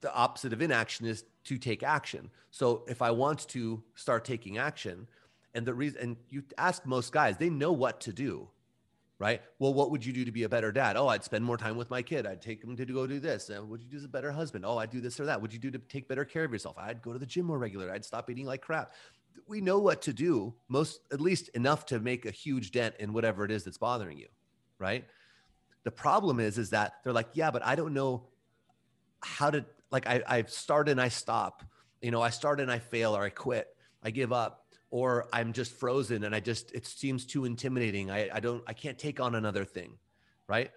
[0.00, 2.30] the opposite of inaction is to take action.
[2.50, 5.06] So if i want to start taking action
[5.54, 8.48] and the reason, and you ask most guys, they know what to do,
[9.18, 9.42] right?
[9.58, 10.96] Well, what would you do to be a better dad?
[10.96, 12.26] Oh, I'd spend more time with my kid.
[12.26, 13.50] I'd take him to go do this.
[13.50, 14.64] Uh, would you do as a better husband?
[14.64, 15.40] Oh, I'd do this or that.
[15.42, 16.76] Would you do to take better care of yourself?
[16.78, 17.90] I'd go to the gym more regular.
[17.92, 18.92] I'd stop eating like crap.
[19.46, 23.12] We know what to do, most at least enough to make a huge dent in
[23.12, 24.28] whatever it is that's bothering you,
[24.78, 25.04] right?
[25.82, 28.28] The problem is, is that they're like, yeah, but I don't know
[29.22, 31.64] how to like I, I start and I stop.
[32.00, 33.68] You know, I start and I fail or I quit.
[34.02, 34.59] I give up
[34.90, 38.10] or I'm just frozen and I just it seems too intimidating.
[38.10, 39.98] I, I don't I can't take on another thing,
[40.48, 40.70] right?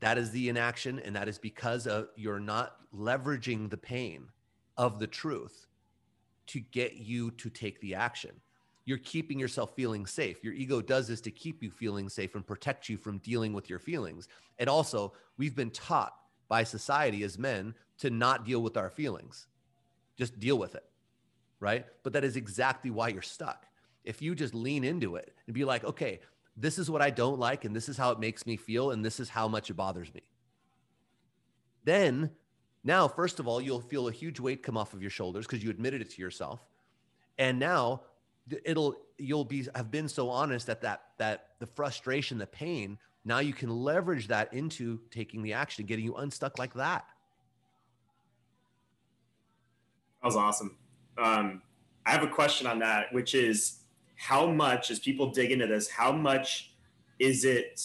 [0.00, 4.28] That is the inaction, and that is because of you're not leveraging the pain
[4.76, 5.66] of the truth
[6.48, 8.32] to get you to take the action.
[8.84, 10.44] You're keeping yourself feeling safe.
[10.44, 13.68] Your ego does this to keep you feeling safe and protect you from dealing with
[13.68, 14.28] your feelings.
[14.58, 16.14] And also, we've been taught
[16.46, 19.48] by society as men to not deal with our feelings.
[20.16, 20.84] Just deal with it
[21.60, 21.86] right?
[22.02, 23.66] But that is exactly why you're stuck.
[24.04, 26.20] If you just lean into it and be like, okay,
[26.56, 29.04] this is what I don't like, and this is how it makes me feel, and
[29.04, 30.22] this is how much it bothers me.
[31.84, 32.30] Then,
[32.82, 35.62] now, first of all, you'll feel a huge weight come off of your shoulders because
[35.62, 36.64] you admitted it to yourself.
[37.38, 38.02] And now
[38.64, 43.40] it'll you'll be have been so honest that that that the frustration, the pain Now
[43.40, 47.04] you can leverage that into taking the action, getting you unstuck like that.
[50.22, 50.76] That was awesome.
[51.18, 51.62] Um,
[52.04, 53.78] I have a question on that, which is
[54.16, 56.72] how much, as people dig into this, how much
[57.18, 57.82] is it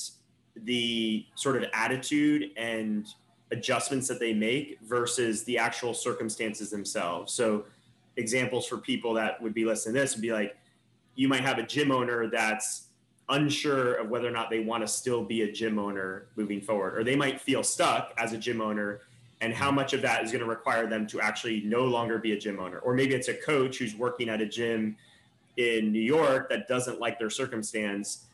[0.56, 3.08] the sort of attitude and
[3.52, 7.34] adjustments that they make versus the actual circumstances themselves?
[7.34, 7.66] So,
[8.18, 10.58] examples for people that would be listening to this would be like,
[11.16, 12.88] you might have a gym owner that's
[13.30, 16.98] unsure of whether or not they want to still be a gym owner moving forward,
[16.98, 19.02] or they might feel stuck as a gym owner
[19.42, 22.34] and how much of that is going to require them to actually no longer be
[22.34, 22.78] a gym owner.
[22.80, 24.96] Or maybe it's a coach who's working at a gym
[25.58, 28.28] in New York that doesn't like their circumstance.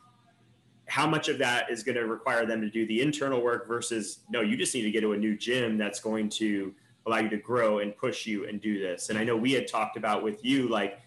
[0.87, 4.19] How much of that is going to require them to do the internal work versus
[4.29, 6.73] no, you just need to get to a new gym that's going to
[7.05, 9.09] allow you to grow and push you and do this.
[9.09, 10.99] And I know we had talked about with you, like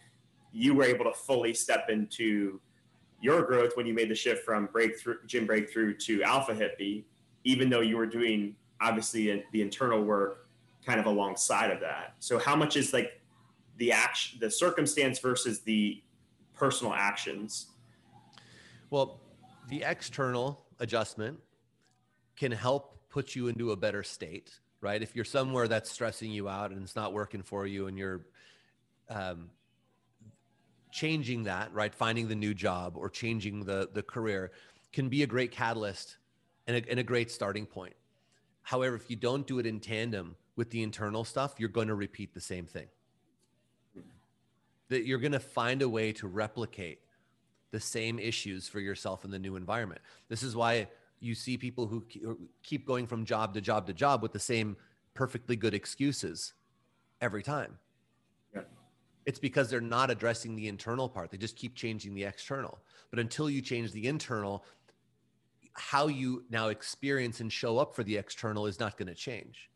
[0.50, 2.58] you were able to fully step into
[3.20, 7.04] your growth when you made the shift from breakthrough gym breakthrough to alpha hippie,
[7.44, 10.48] even though you were doing obviously the internal work
[10.84, 12.14] kind of alongside of that.
[12.18, 13.20] So how much is like
[13.76, 16.02] the action, the circumstance versus the
[16.54, 17.66] personal actions?
[18.90, 19.20] Well,
[19.68, 21.38] the external adjustment
[22.36, 25.02] can help put you into a better state, right?
[25.02, 28.26] If you're somewhere that's stressing you out and it's not working for you and you're
[29.08, 29.50] um,
[30.90, 31.94] changing that, right?
[31.94, 34.52] Finding the new job or changing the, the career
[34.92, 36.16] can be a great catalyst
[36.66, 37.94] and a, and a great starting point.
[38.70, 41.96] However, if you don't do it in tandem with the internal stuff, you're going to
[41.96, 42.86] repeat the same thing.
[44.90, 47.00] That you're going to find a way to replicate
[47.72, 50.00] the same issues for yourself in the new environment.
[50.28, 50.86] This is why
[51.18, 52.06] you see people who
[52.62, 54.76] keep going from job to job to job with the same
[55.14, 56.52] perfectly good excuses
[57.20, 57.76] every time.
[58.54, 58.62] Yeah.
[59.26, 61.32] It's because they're not addressing the internal part.
[61.32, 62.78] They just keep changing the external.
[63.10, 64.64] But until you change the internal,
[65.80, 69.70] how you now experience and show up for the external is not going to change.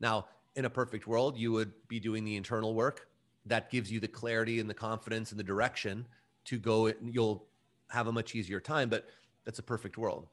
[0.00, 3.08] Now, in a perfect world, you would be doing the internal work
[3.46, 6.06] that gives you the clarity and the confidence and the direction
[6.46, 6.86] to go.
[6.86, 7.46] And you'll
[7.90, 9.06] have a much easier time, but
[9.44, 10.28] that's a perfect world.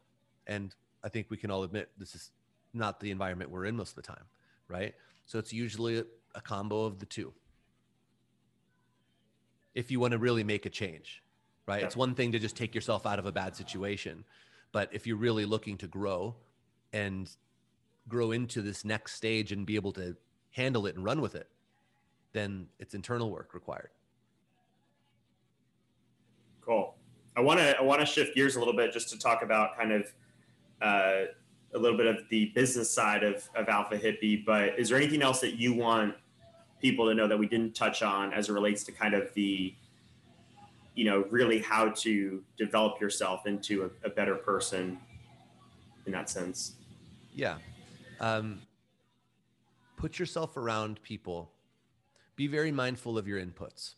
[0.47, 0.73] And
[1.03, 2.31] I think we can all admit this is
[2.73, 4.25] not the environment we're in most of the time,
[4.67, 4.95] right?
[5.25, 6.03] So it's usually
[6.35, 7.33] a, combo of the two.
[9.75, 11.21] If you want to really make a change,
[11.67, 11.81] right?
[11.81, 11.85] Yeah.
[11.85, 14.23] It's one thing to just take yourself out of a bad situation
[14.71, 16.35] but if you're really looking to grow
[16.93, 17.29] and
[18.07, 20.15] grow into this next stage and be able to
[20.51, 21.47] handle it and run with it,
[22.33, 23.89] then it's internal work required.
[26.61, 26.95] Cool.
[27.35, 29.77] I want to I want to shift gears a little bit just to talk about
[29.77, 30.13] kind of
[30.81, 31.25] uh,
[31.73, 34.45] a little bit of the business side of, of Alpha Hippie.
[34.45, 36.15] But is there anything else that you want
[36.81, 39.73] people to know that we didn't touch on as it relates to kind of the
[40.99, 44.99] you know really how to develop yourself into a, a better person
[46.05, 46.73] in that sense.
[47.33, 47.55] Yeah.
[48.19, 48.63] Um,
[49.95, 51.53] put yourself around people.
[52.35, 53.93] Be very mindful of your inputs.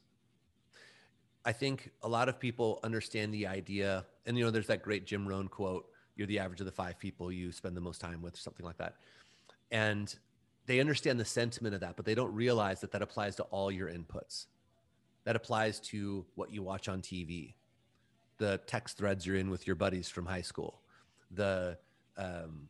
[1.43, 5.07] I think a lot of people understand the idea and you know there's that great
[5.07, 8.21] jim rohn quote you're the average of the five people you spend the most time
[8.21, 8.97] with something like that.
[9.71, 10.15] And
[10.67, 13.71] they understand the sentiment of that but they don't realize that that applies to all
[13.71, 14.45] your inputs
[15.23, 17.53] that applies to what you watch on TV,
[18.37, 20.81] the text threads you're in with your buddies from high school,
[21.29, 21.77] the
[22.17, 22.69] um,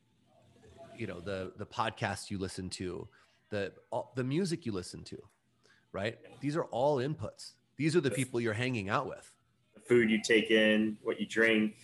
[0.97, 3.07] you know the the podcasts you listen to,
[3.49, 5.17] the all, the music you listen to,
[5.91, 6.17] right?
[6.41, 7.53] These are all inputs.
[7.77, 9.33] These are the people you're hanging out with.
[9.73, 11.75] The food you take in, what you drink.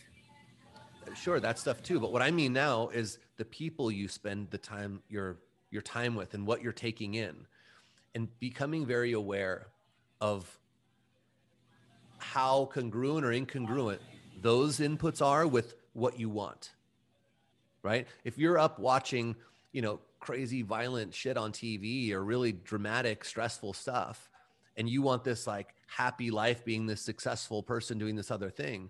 [1.15, 1.99] Sure, that stuff too.
[1.99, 5.37] But what I mean now is the people you spend the time your
[5.71, 7.47] your time with and what you're taking in,
[8.13, 9.67] and becoming very aware
[10.19, 10.59] of
[12.17, 13.99] how congruent or incongruent
[14.41, 16.71] those inputs are with what you want.
[17.83, 18.07] Right?
[18.23, 19.35] If you're up watching,
[19.71, 24.29] you know, crazy violent shit on TV or really dramatic stressful stuff
[24.75, 28.89] and you want this like happy life being this successful person doing this other thing,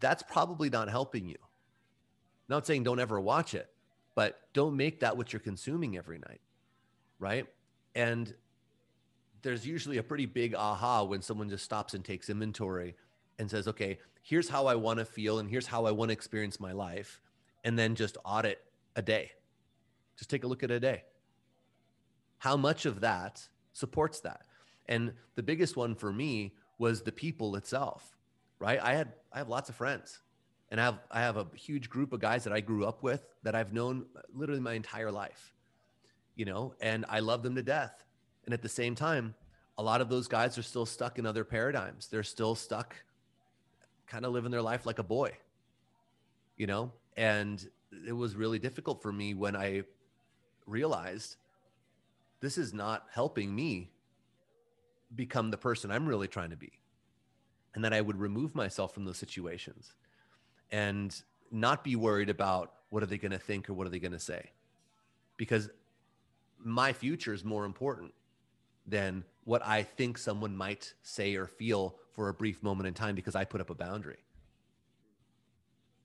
[0.00, 1.38] that's probably not helping you.
[2.48, 3.70] Not saying don't ever watch it,
[4.14, 6.40] but don't make that what you're consuming every night.
[7.18, 7.46] Right?
[7.94, 8.34] And
[9.42, 12.94] there's usually a pretty big aha when someone just stops and takes inventory
[13.38, 16.12] and says, okay, here's how I want to feel and here's how I want to
[16.12, 17.20] experience my life.
[17.64, 18.60] And then just audit
[18.96, 19.32] a day.
[20.16, 21.04] Just take a look at a day.
[22.38, 24.42] How much of that supports that?
[24.86, 28.16] And the biggest one for me was the people itself,
[28.58, 28.80] right?
[28.82, 30.20] I had I have lots of friends
[30.70, 33.24] and I have I have a huge group of guys that I grew up with
[33.44, 35.54] that I've known literally my entire life.
[36.34, 38.04] You know, and I love them to death.
[38.44, 39.34] And at the same time,
[39.78, 42.08] a lot of those guys are still stuck in other paradigms.
[42.08, 42.96] They're still stuck
[44.06, 45.32] kind of living their life like a boy.
[46.56, 47.66] you know, and
[48.06, 49.82] it was really difficult for me when I
[50.66, 51.36] realized
[52.40, 53.90] this is not helping me
[55.14, 56.72] become the person I'm really trying to be.
[57.74, 59.94] And that I would remove myself from those situations
[60.70, 61.20] and
[61.50, 64.12] not be worried about what are they going to think or what are they going
[64.12, 64.50] to say.
[65.36, 65.70] Because
[66.62, 68.12] my future is more important
[68.86, 73.14] than what I think someone might say or feel for a brief moment in time
[73.14, 74.18] because I put up a boundary.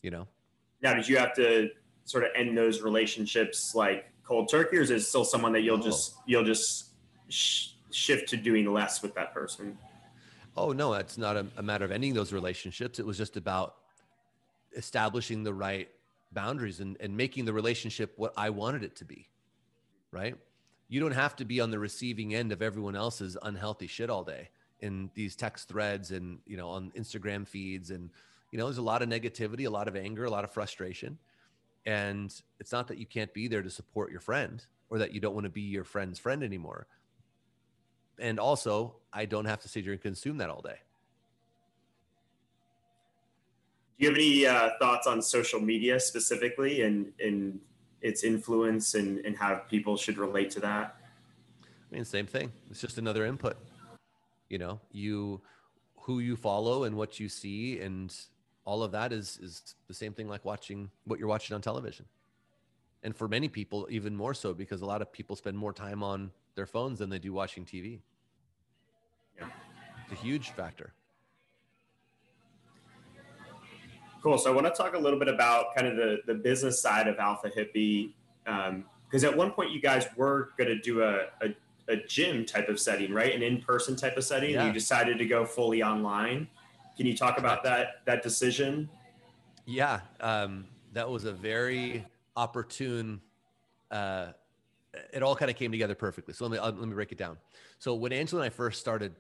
[0.01, 0.28] You know?
[0.82, 1.69] Now, did you have to
[2.05, 5.80] sort of end those relationships like cold turkey, or is it still someone that you'll
[5.80, 5.84] oh.
[5.84, 6.91] just you'll just
[7.30, 9.78] sh- shift to doing less with that person?
[10.55, 12.99] Oh no, it's not a, a matter of ending those relationships.
[12.99, 13.75] It was just about
[14.75, 15.89] establishing the right
[16.32, 19.28] boundaries and, and making the relationship what I wanted it to be.
[20.11, 20.36] Right.
[20.89, 24.23] You don't have to be on the receiving end of everyone else's unhealthy shit all
[24.23, 27.91] day in these text threads and, you know, on Instagram feeds.
[27.91, 28.09] And,
[28.51, 31.17] you know, there's a lot of negativity, a lot of anger, a lot of frustration.
[31.85, 35.19] And it's not that you can't be there to support your friend or that you
[35.19, 36.88] don't want to be your friend's friend anymore.
[38.19, 40.79] And also, I don't have to sit here and consume that all day.
[43.99, 47.59] Do you have any uh, thoughts on social media specifically and, and
[48.02, 50.98] its influence and, and how people should relate to that?
[51.64, 52.52] I mean, same thing.
[52.70, 53.58] It's just another input.
[54.50, 55.41] You know, you
[56.02, 58.16] who you follow and what you see and
[58.66, 62.06] all of that is is the same thing like watching what you're watching on television.
[63.04, 66.04] And for many people, even more so because a lot of people spend more time
[66.04, 68.00] on their phones than they do watching TV.
[69.38, 69.48] Yeah.
[70.04, 70.93] It's a huge factor.
[74.22, 74.38] Cool.
[74.38, 77.07] So I want to talk a little bit about kind of the, the business side
[77.07, 78.13] of Alpha Hippie.
[78.45, 81.55] Because um, at one point you guys were going to do a, a,
[81.89, 83.36] a, gym type of setting, right?
[83.36, 84.51] An in-person type of setting.
[84.51, 84.59] Yeah.
[84.59, 86.47] And you decided to go fully online.
[86.95, 88.89] Can you talk about that, that decision?
[89.65, 89.99] Yeah.
[90.20, 92.05] Um, that was a very
[92.36, 93.22] opportune,
[93.91, 94.28] uh,
[95.13, 96.34] it all kind of came together perfectly.
[96.34, 97.38] So let me, let me break it down.
[97.80, 99.13] So when Angelo and I first started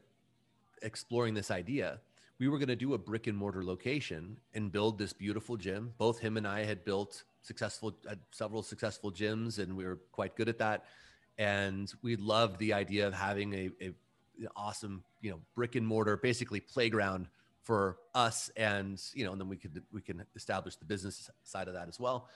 [0.81, 1.99] exploring this idea,
[2.39, 5.93] we were going to do a brick and mortar location and build this beautiful gym.
[5.97, 7.97] Both him and I had built successful,
[8.31, 10.85] several successful gyms, and we were quite good at that.
[11.39, 13.91] And we loved the idea of having a, a
[14.55, 17.27] awesome, you know, brick and mortar, basically playground
[17.63, 21.67] for us, and you know, and then we could we can establish the business side
[21.67, 22.29] of that as well.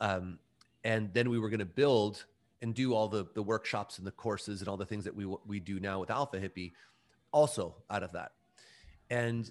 [0.00, 0.38] Um,
[0.84, 2.24] and then we were going to build
[2.62, 5.26] and do all the the workshops and the courses and all the things that we
[5.46, 6.72] we do now with Alpha Hippie,
[7.32, 8.32] also out of that
[9.12, 9.50] and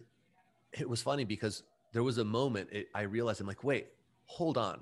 [0.74, 1.62] it was funny because
[1.94, 3.90] there was a moment it, I realized I'm like, wait,
[4.26, 4.82] hold on.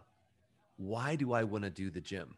[0.78, 2.36] Why do I want to do the gym?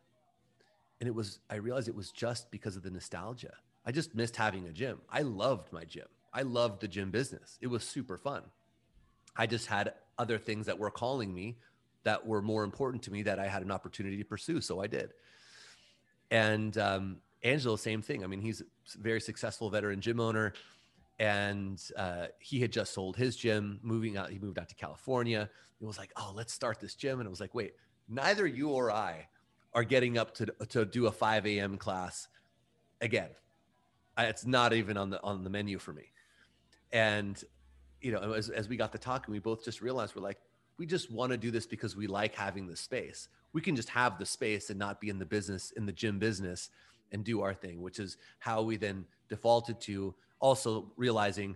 [1.00, 3.54] And it was, I realized it was just because of the nostalgia.
[3.86, 5.00] I just missed having a gym.
[5.08, 6.08] I loved my gym.
[6.34, 7.60] I loved the gym business.
[7.62, 8.42] It was super fun.
[9.38, 11.58] I just had other things that were calling me
[12.04, 14.62] that were more important to me that I had an opportunity to pursue.
[14.62, 15.12] So I did.
[16.32, 18.24] And um, Angelo, same thing.
[18.24, 20.54] I mean, he's a very successful veteran gym owner
[21.22, 25.48] and uh, he had just sold his gym moving out he moved out to california.
[25.80, 27.20] It was like oh let's start this gym.
[27.20, 27.76] And it was like wait
[28.10, 29.28] neither you or i
[29.74, 32.28] are getting up to, to do a 5 a.m class
[33.00, 33.30] again.
[34.18, 36.12] It's not even on the on the menu for me.
[36.92, 37.42] And
[38.02, 40.40] you know as, as we got to talking we both just realized we're like
[40.80, 43.28] we just want to do this because we like having the space.
[43.54, 46.18] We can just have the space and not be in the business in the gym
[46.18, 46.72] business
[47.12, 51.56] and do our thing which is how we then defaulted to also realizing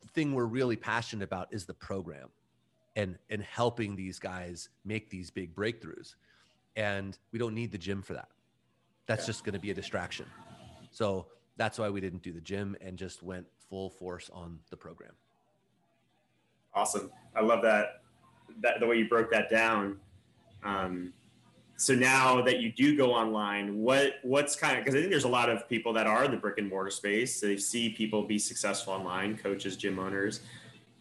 [0.00, 2.28] the thing we're really passionate about is the program
[2.96, 6.14] and and helping these guys make these big breakthroughs.
[6.76, 8.28] And we don't need the gym for that.
[9.06, 9.26] That's yeah.
[9.26, 10.26] just going to be a distraction.
[10.90, 11.26] So
[11.56, 15.12] that's why we didn't do the gym and just went full force on the program.
[16.74, 17.10] Awesome.
[17.34, 18.02] I love that
[18.62, 19.98] that the way you broke that down.
[20.64, 21.12] Um,
[21.78, 25.24] so now that you do go online what what's kind of because i think there's
[25.24, 27.40] a lot of people that are in the brick and mortar space.
[27.40, 30.40] They see people be successful online coaches gym owners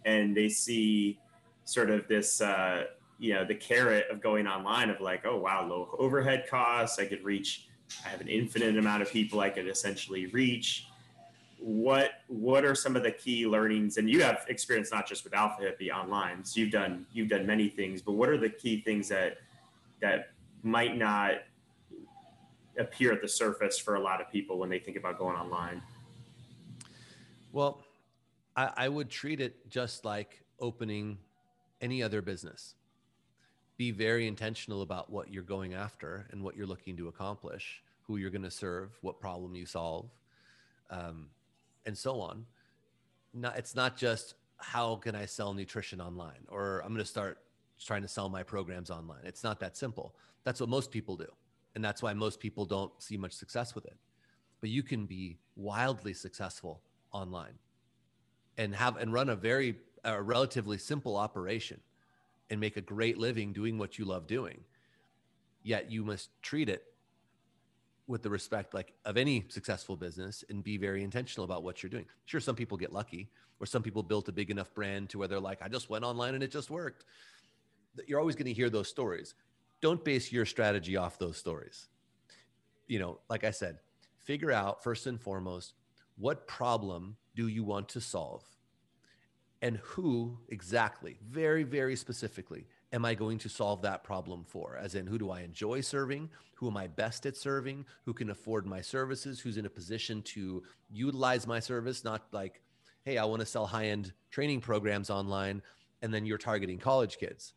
[0.05, 1.19] and they see
[1.65, 2.85] sort of this uh,
[3.17, 6.99] you know the carrot of going online of like oh wow low overhead costs.
[6.99, 7.67] I could reach
[8.05, 10.85] i have an infinite amount of people i could essentially reach.
[11.57, 13.97] What what are some of the key learnings?
[13.97, 17.47] And you have experience not just with alpha hippie online so you've done you've done
[17.47, 19.37] many things but what are the key things that
[20.01, 20.29] that
[20.63, 21.33] might not
[22.77, 25.81] appear at the surface for a lot of people when they think about going online?
[27.51, 27.81] Well,
[28.55, 31.17] I, I would treat it just like opening
[31.81, 32.75] any other business.
[33.77, 38.17] Be very intentional about what you're going after and what you're looking to accomplish, who
[38.17, 40.09] you're going to serve, what problem you solve,
[40.89, 41.27] um,
[41.85, 42.45] and so on.
[43.33, 47.39] Not, it's not just how can I sell nutrition online or I'm going to start
[47.79, 49.19] trying to sell my programs online.
[49.23, 50.15] It's not that simple.
[50.47, 51.27] That's what most people do.
[51.75, 53.97] And that's why most people don't see much success with it.
[54.61, 56.79] But you can be wildly successful
[57.11, 57.55] online
[58.57, 59.75] and have and run a very
[60.05, 61.81] a relatively simple operation
[62.49, 64.61] and make a great living doing what you love doing.
[65.63, 66.85] Yet you must treat it
[68.07, 71.89] with the respect like of any successful business and be very intentional about what you're
[71.89, 72.05] doing.
[72.23, 73.27] Sure, some people get lucky,
[73.59, 76.05] or some people built a big enough brand to where they're like, I just went
[76.05, 77.03] online and it just worked.
[78.07, 79.33] You're always going to hear those stories.
[79.81, 81.87] Don't base your strategy off those stories.
[82.87, 83.77] You know, like I said,
[84.23, 85.73] figure out first and foremost
[86.17, 88.43] what problem do you want to solve
[89.61, 94.77] and who exactly, very, very specifically, am I going to solve that problem for?
[94.77, 96.29] As in, who do I enjoy serving?
[96.55, 97.85] Who am I best at serving?
[98.05, 99.39] Who can afford my services?
[99.39, 102.03] Who's in a position to utilize my service?
[102.03, 102.61] Not like,
[103.03, 105.61] hey, I want to sell high end training programs online,
[106.01, 107.53] and then you're targeting college kids.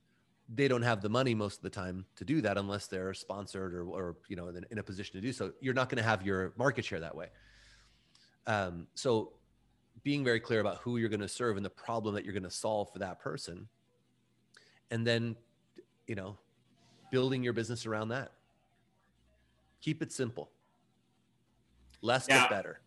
[0.53, 3.75] They don't have the money most of the time to do that unless they're sponsored
[3.75, 5.53] or, or you know, in, in a position to do so.
[5.61, 7.29] You're not going to have your market share that way.
[8.47, 9.33] Um, so
[10.03, 12.43] being very clear about who you're going to serve and the problem that you're going
[12.43, 13.69] to solve for that person
[14.91, 15.37] and then
[16.07, 16.37] you know
[17.11, 18.33] building your business around that
[19.81, 20.51] keep it simple
[22.03, 22.43] less yeah.
[22.43, 22.81] but better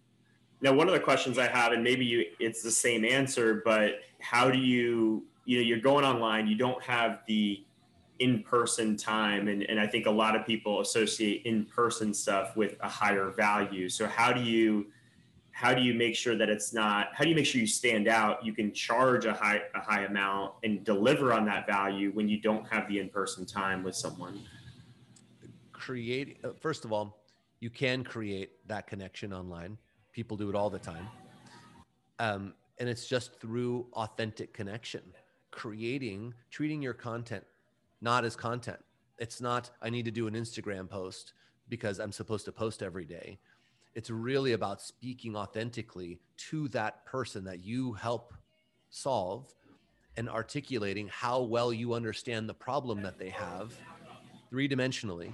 [0.61, 4.01] now one of the questions i have and maybe you it's the same answer but
[4.19, 7.63] how do you you know you're going online you don't have the
[8.19, 12.87] in-person time and, and i think a lot of people associate in-person stuff with a
[12.87, 13.89] higher value.
[13.89, 14.87] So how do you
[15.51, 18.07] how do you make sure that it's not how do you make sure you stand
[18.07, 18.43] out?
[18.45, 22.39] You can charge a high a high amount and deliver on that value when you
[22.39, 24.41] don't have the in-person time with someone.
[25.71, 27.23] Create uh, first of all
[27.59, 29.77] you can create that connection online.
[30.11, 31.07] People do it all the time.
[32.19, 35.01] Um, and it's just through authentic connection
[35.53, 37.45] creating treating your content
[38.01, 38.79] not as content.
[39.19, 41.33] It's not i need to do an instagram post
[41.69, 43.39] because i'm supposed to post every day.
[43.93, 48.33] It's really about speaking authentically to that person that you help
[48.89, 49.53] solve
[50.17, 53.73] and articulating how well you understand the problem that they have
[54.49, 55.31] three dimensionally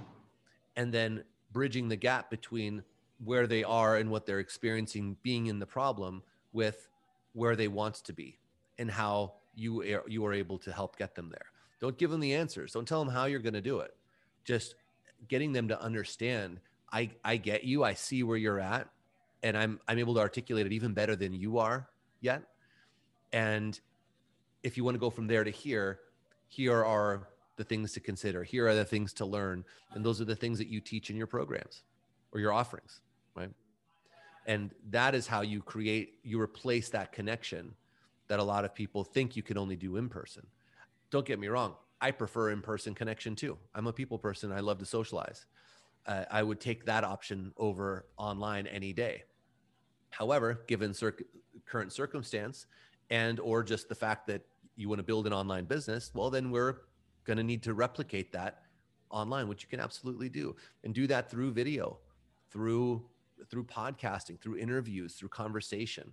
[0.76, 2.82] and then bridging the gap between
[3.24, 6.88] where they are and what they're experiencing being in the problem with
[7.32, 8.38] where they want to be
[8.78, 11.46] and how you are, you are able to help get them there
[11.80, 13.94] don't give them the answers don't tell them how you're going to do it
[14.44, 14.74] just
[15.28, 16.60] getting them to understand
[16.92, 17.84] I I get you.
[17.84, 18.88] I see where you're at,
[19.42, 21.88] and I'm I'm able to articulate it even better than you are
[22.20, 22.42] yet.
[23.32, 23.78] And
[24.62, 26.00] if you want to go from there to here,
[26.48, 28.42] here are the things to consider.
[28.42, 31.16] Here are the things to learn, and those are the things that you teach in
[31.16, 31.82] your programs
[32.32, 33.00] or your offerings,
[33.36, 33.50] right?
[34.46, 37.74] And that is how you create, you replace that connection
[38.30, 40.46] that a lot of people think you can only do in person.
[41.10, 41.74] Don't get me wrong.
[42.00, 43.58] I prefer in person connection too.
[43.74, 44.50] I'm a people person.
[44.50, 45.44] I love to socialize
[46.06, 49.24] uh, I would take that option over online any day.
[50.10, 50.94] However, given
[51.66, 52.66] current circumstance
[53.10, 54.42] and or just the fact that
[54.76, 56.82] you want to build an online business, well, then we're
[57.24, 58.62] going to need to replicate that
[59.10, 61.98] online, which you can absolutely do, and do that through video,
[62.50, 63.04] through
[63.50, 66.12] through podcasting, through interviews, through conversation,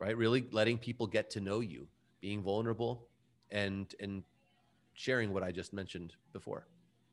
[0.00, 0.16] right?
[0.16, 1.86] Really letting people get to know you,
[2.20, 3.06] being vulnerable,
[3.50, 4.24] and and
[4.94, 6.66] sharing what I just mentioned before.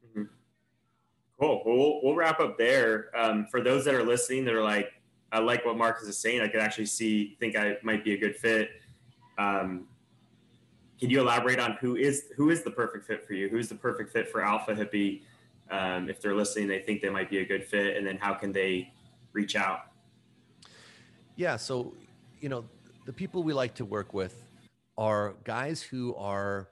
[0.10, 0.24] Mm-hmm.
[1.40, 1.62] Cool.
[1.66, 3.12] Well, we'll, we'll wrap up there.
[3.16, 4.90] Um, for those that are listening, that are like,
[5.32, 6.42] I like what Marcus is saying.
[6.42, 8.72] I could actually see, think I might be a good fit.
[9.38, 9.88] Um,
[11.00, 13.50] can you elaborate on who is who is the perfect fit for you?
[13.50, 15.22] Who's the perfect fit for Alpha Hippie?
[15.70, 18.34] Um, if they're listening, they think they might be a good fit, and then how
[18.34, 18.92] can they
[19.34, 19.92] reach out?
[21.36, 21.56] Yeah.
[21.56, 21.94] So,
[22.40, 22.66] you know,
[23.08, 24.36] the people we like to work with
[24.97, 26.68] are guys who are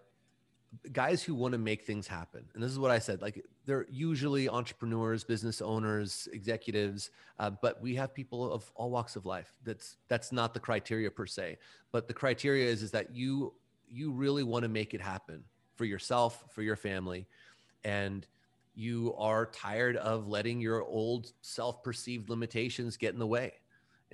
[0.91, 2.43] guys who want to make things happen.
[2.53, 7.09] And this is what I said like, they're usually entrepreneurs, business owners, executives,
[7.39, 9.49] uh, but we have people of all walks of life.
[9.63, 11.57] That's that's not the criteria per se,
[11.93, 13.53] but the criteria is is that you
[13.89, 15.41] you really want to make it happen
[15.75, 17.27] for yourself, for your family,
[17.85, 18.27] and
[18.75, 23.53] you are tired of letting your old self-perceived limitations get in the way.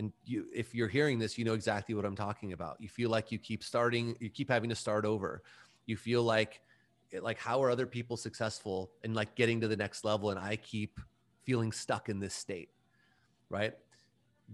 [0.02, 2.78] And you, if you're hearing this, you know exactly what I'm talking about.
[2.80, 5.44] You feel like you keep starting, you keep having to start over.
[5.86, 6.62] You feel like
[7.22, 10.56] like how are other people successful and like getting to the next level and i
[10.56, 11.00] keep
[11.44, 12.70] feeling stuck in this state
[13.52, 13.74] right?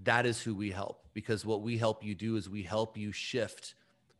[0.04, 3.12] That is who we help because what we help you do is we help you
[3.12, 3.76] shift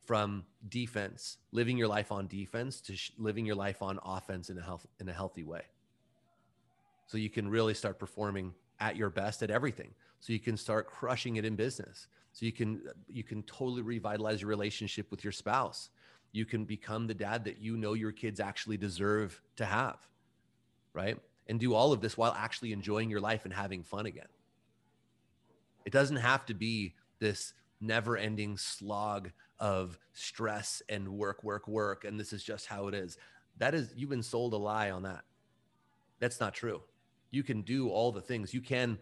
[0.06, 4.58] from defense living your life on defense to sh- living your life on offense in
[4.58, 5.64] a health in a healthy way.
[7.08, 10.88] So you can really start performing at your best at everything so you can start
[10.88, 15.34] crushing it in business so you can you can totally revitalize your relationship with your
[15.34, 15.90] spouse
[16.32, 19.98] You can become the dad that you know your kids actually deserve to have,
[20.94, 21.18] right?
[21.48, 24.28] And do all of this while actually enjoying your life and having fun again.
[25.86, 32.04] It doesn't have to be this never ending slog of stress and work, work, work.
[32.04, 33.18] And this is just how it is.
[33.58, 35.24] That is, you've been sold a lie on that.
[36.20, 36.82] That's not true.
[37.32, 38.54] You can do all the things.
[38.54, 39.00] You can,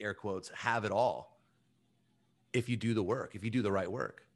[0.00, 1.38] air quotes, have it all
[2.52, 4.26] if you do the work, if you do the right work.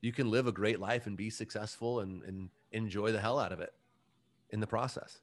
[0.00, 3.52] You can live a great life and be successful and, and enjoy the hell out
[3.52, 3.72] of it
[4.50, 5.20] in the process.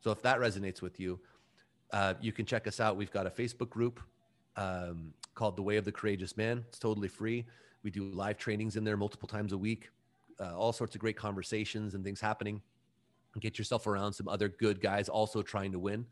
[0.00, 1.18] So if that resonates with you,
[1.92, 2.96] uh, you can check us out.
[2.96, 4.00] We've got a Facebook group
[4.56, 6.64] um, called The Way of the Courageous Man.
[6.68, 7.46] It's totally free.
[7.82, 9.90] We do live trainings in there multiple times a week,
[10.40, 12.60] uh, all sorts of great conversations and things happening.
[13.40, 16.06] Get yourself around some other good guys also trying to win.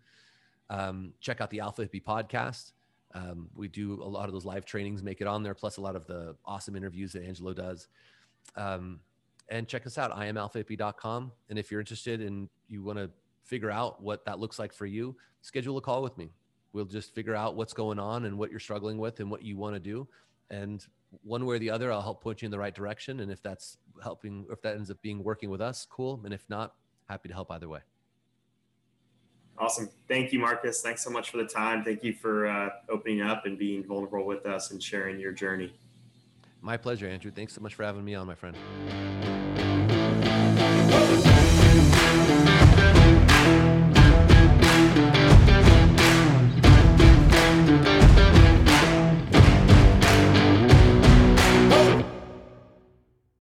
[0.71, 2.73] Um, check out the Alpha Hippie podcast.
[3.15, 5.81] Um, we do a lot of those live trainings, make it on there, plus a
[5.81, 7.89] lot of the awesome interviews that Angelo does.
[8.57, 9.01] Um,
[9.49, 11.33] and check us out, imalphahippie.com.
[11.51, 13.11] And if you're interested and you want to
[13.45, 16.31] figure out what that looks like for you, schedule a call with me.
[16.73, 19.59] We'll just figure out what's going on and what you're struggling with and what you
[19.59, 20.09] want to do.
[20.51, 20.85] And
[21.23, 23.21] one way or the other, I'll help point you in the right direction.
[23.21, 26.23] And if that's helping, if that ends up being working with us, cool.
[26.25, 26.75] And if not,
[27.09, 27.81] happy to help either way.
[29.59, 29.89] Awesome.
[30.09, 30.83] Thank you, Marcus.
[30.83, 31.85] Thanks so much for the time.
[31.85, 35.73] Thank you for uh, opening up and being vulnerable with us and sharing your journey.
[36.61, 37.31] My pleasure, Andrew.
[37.31, 38.57] Thanks so much for having me on, my friend.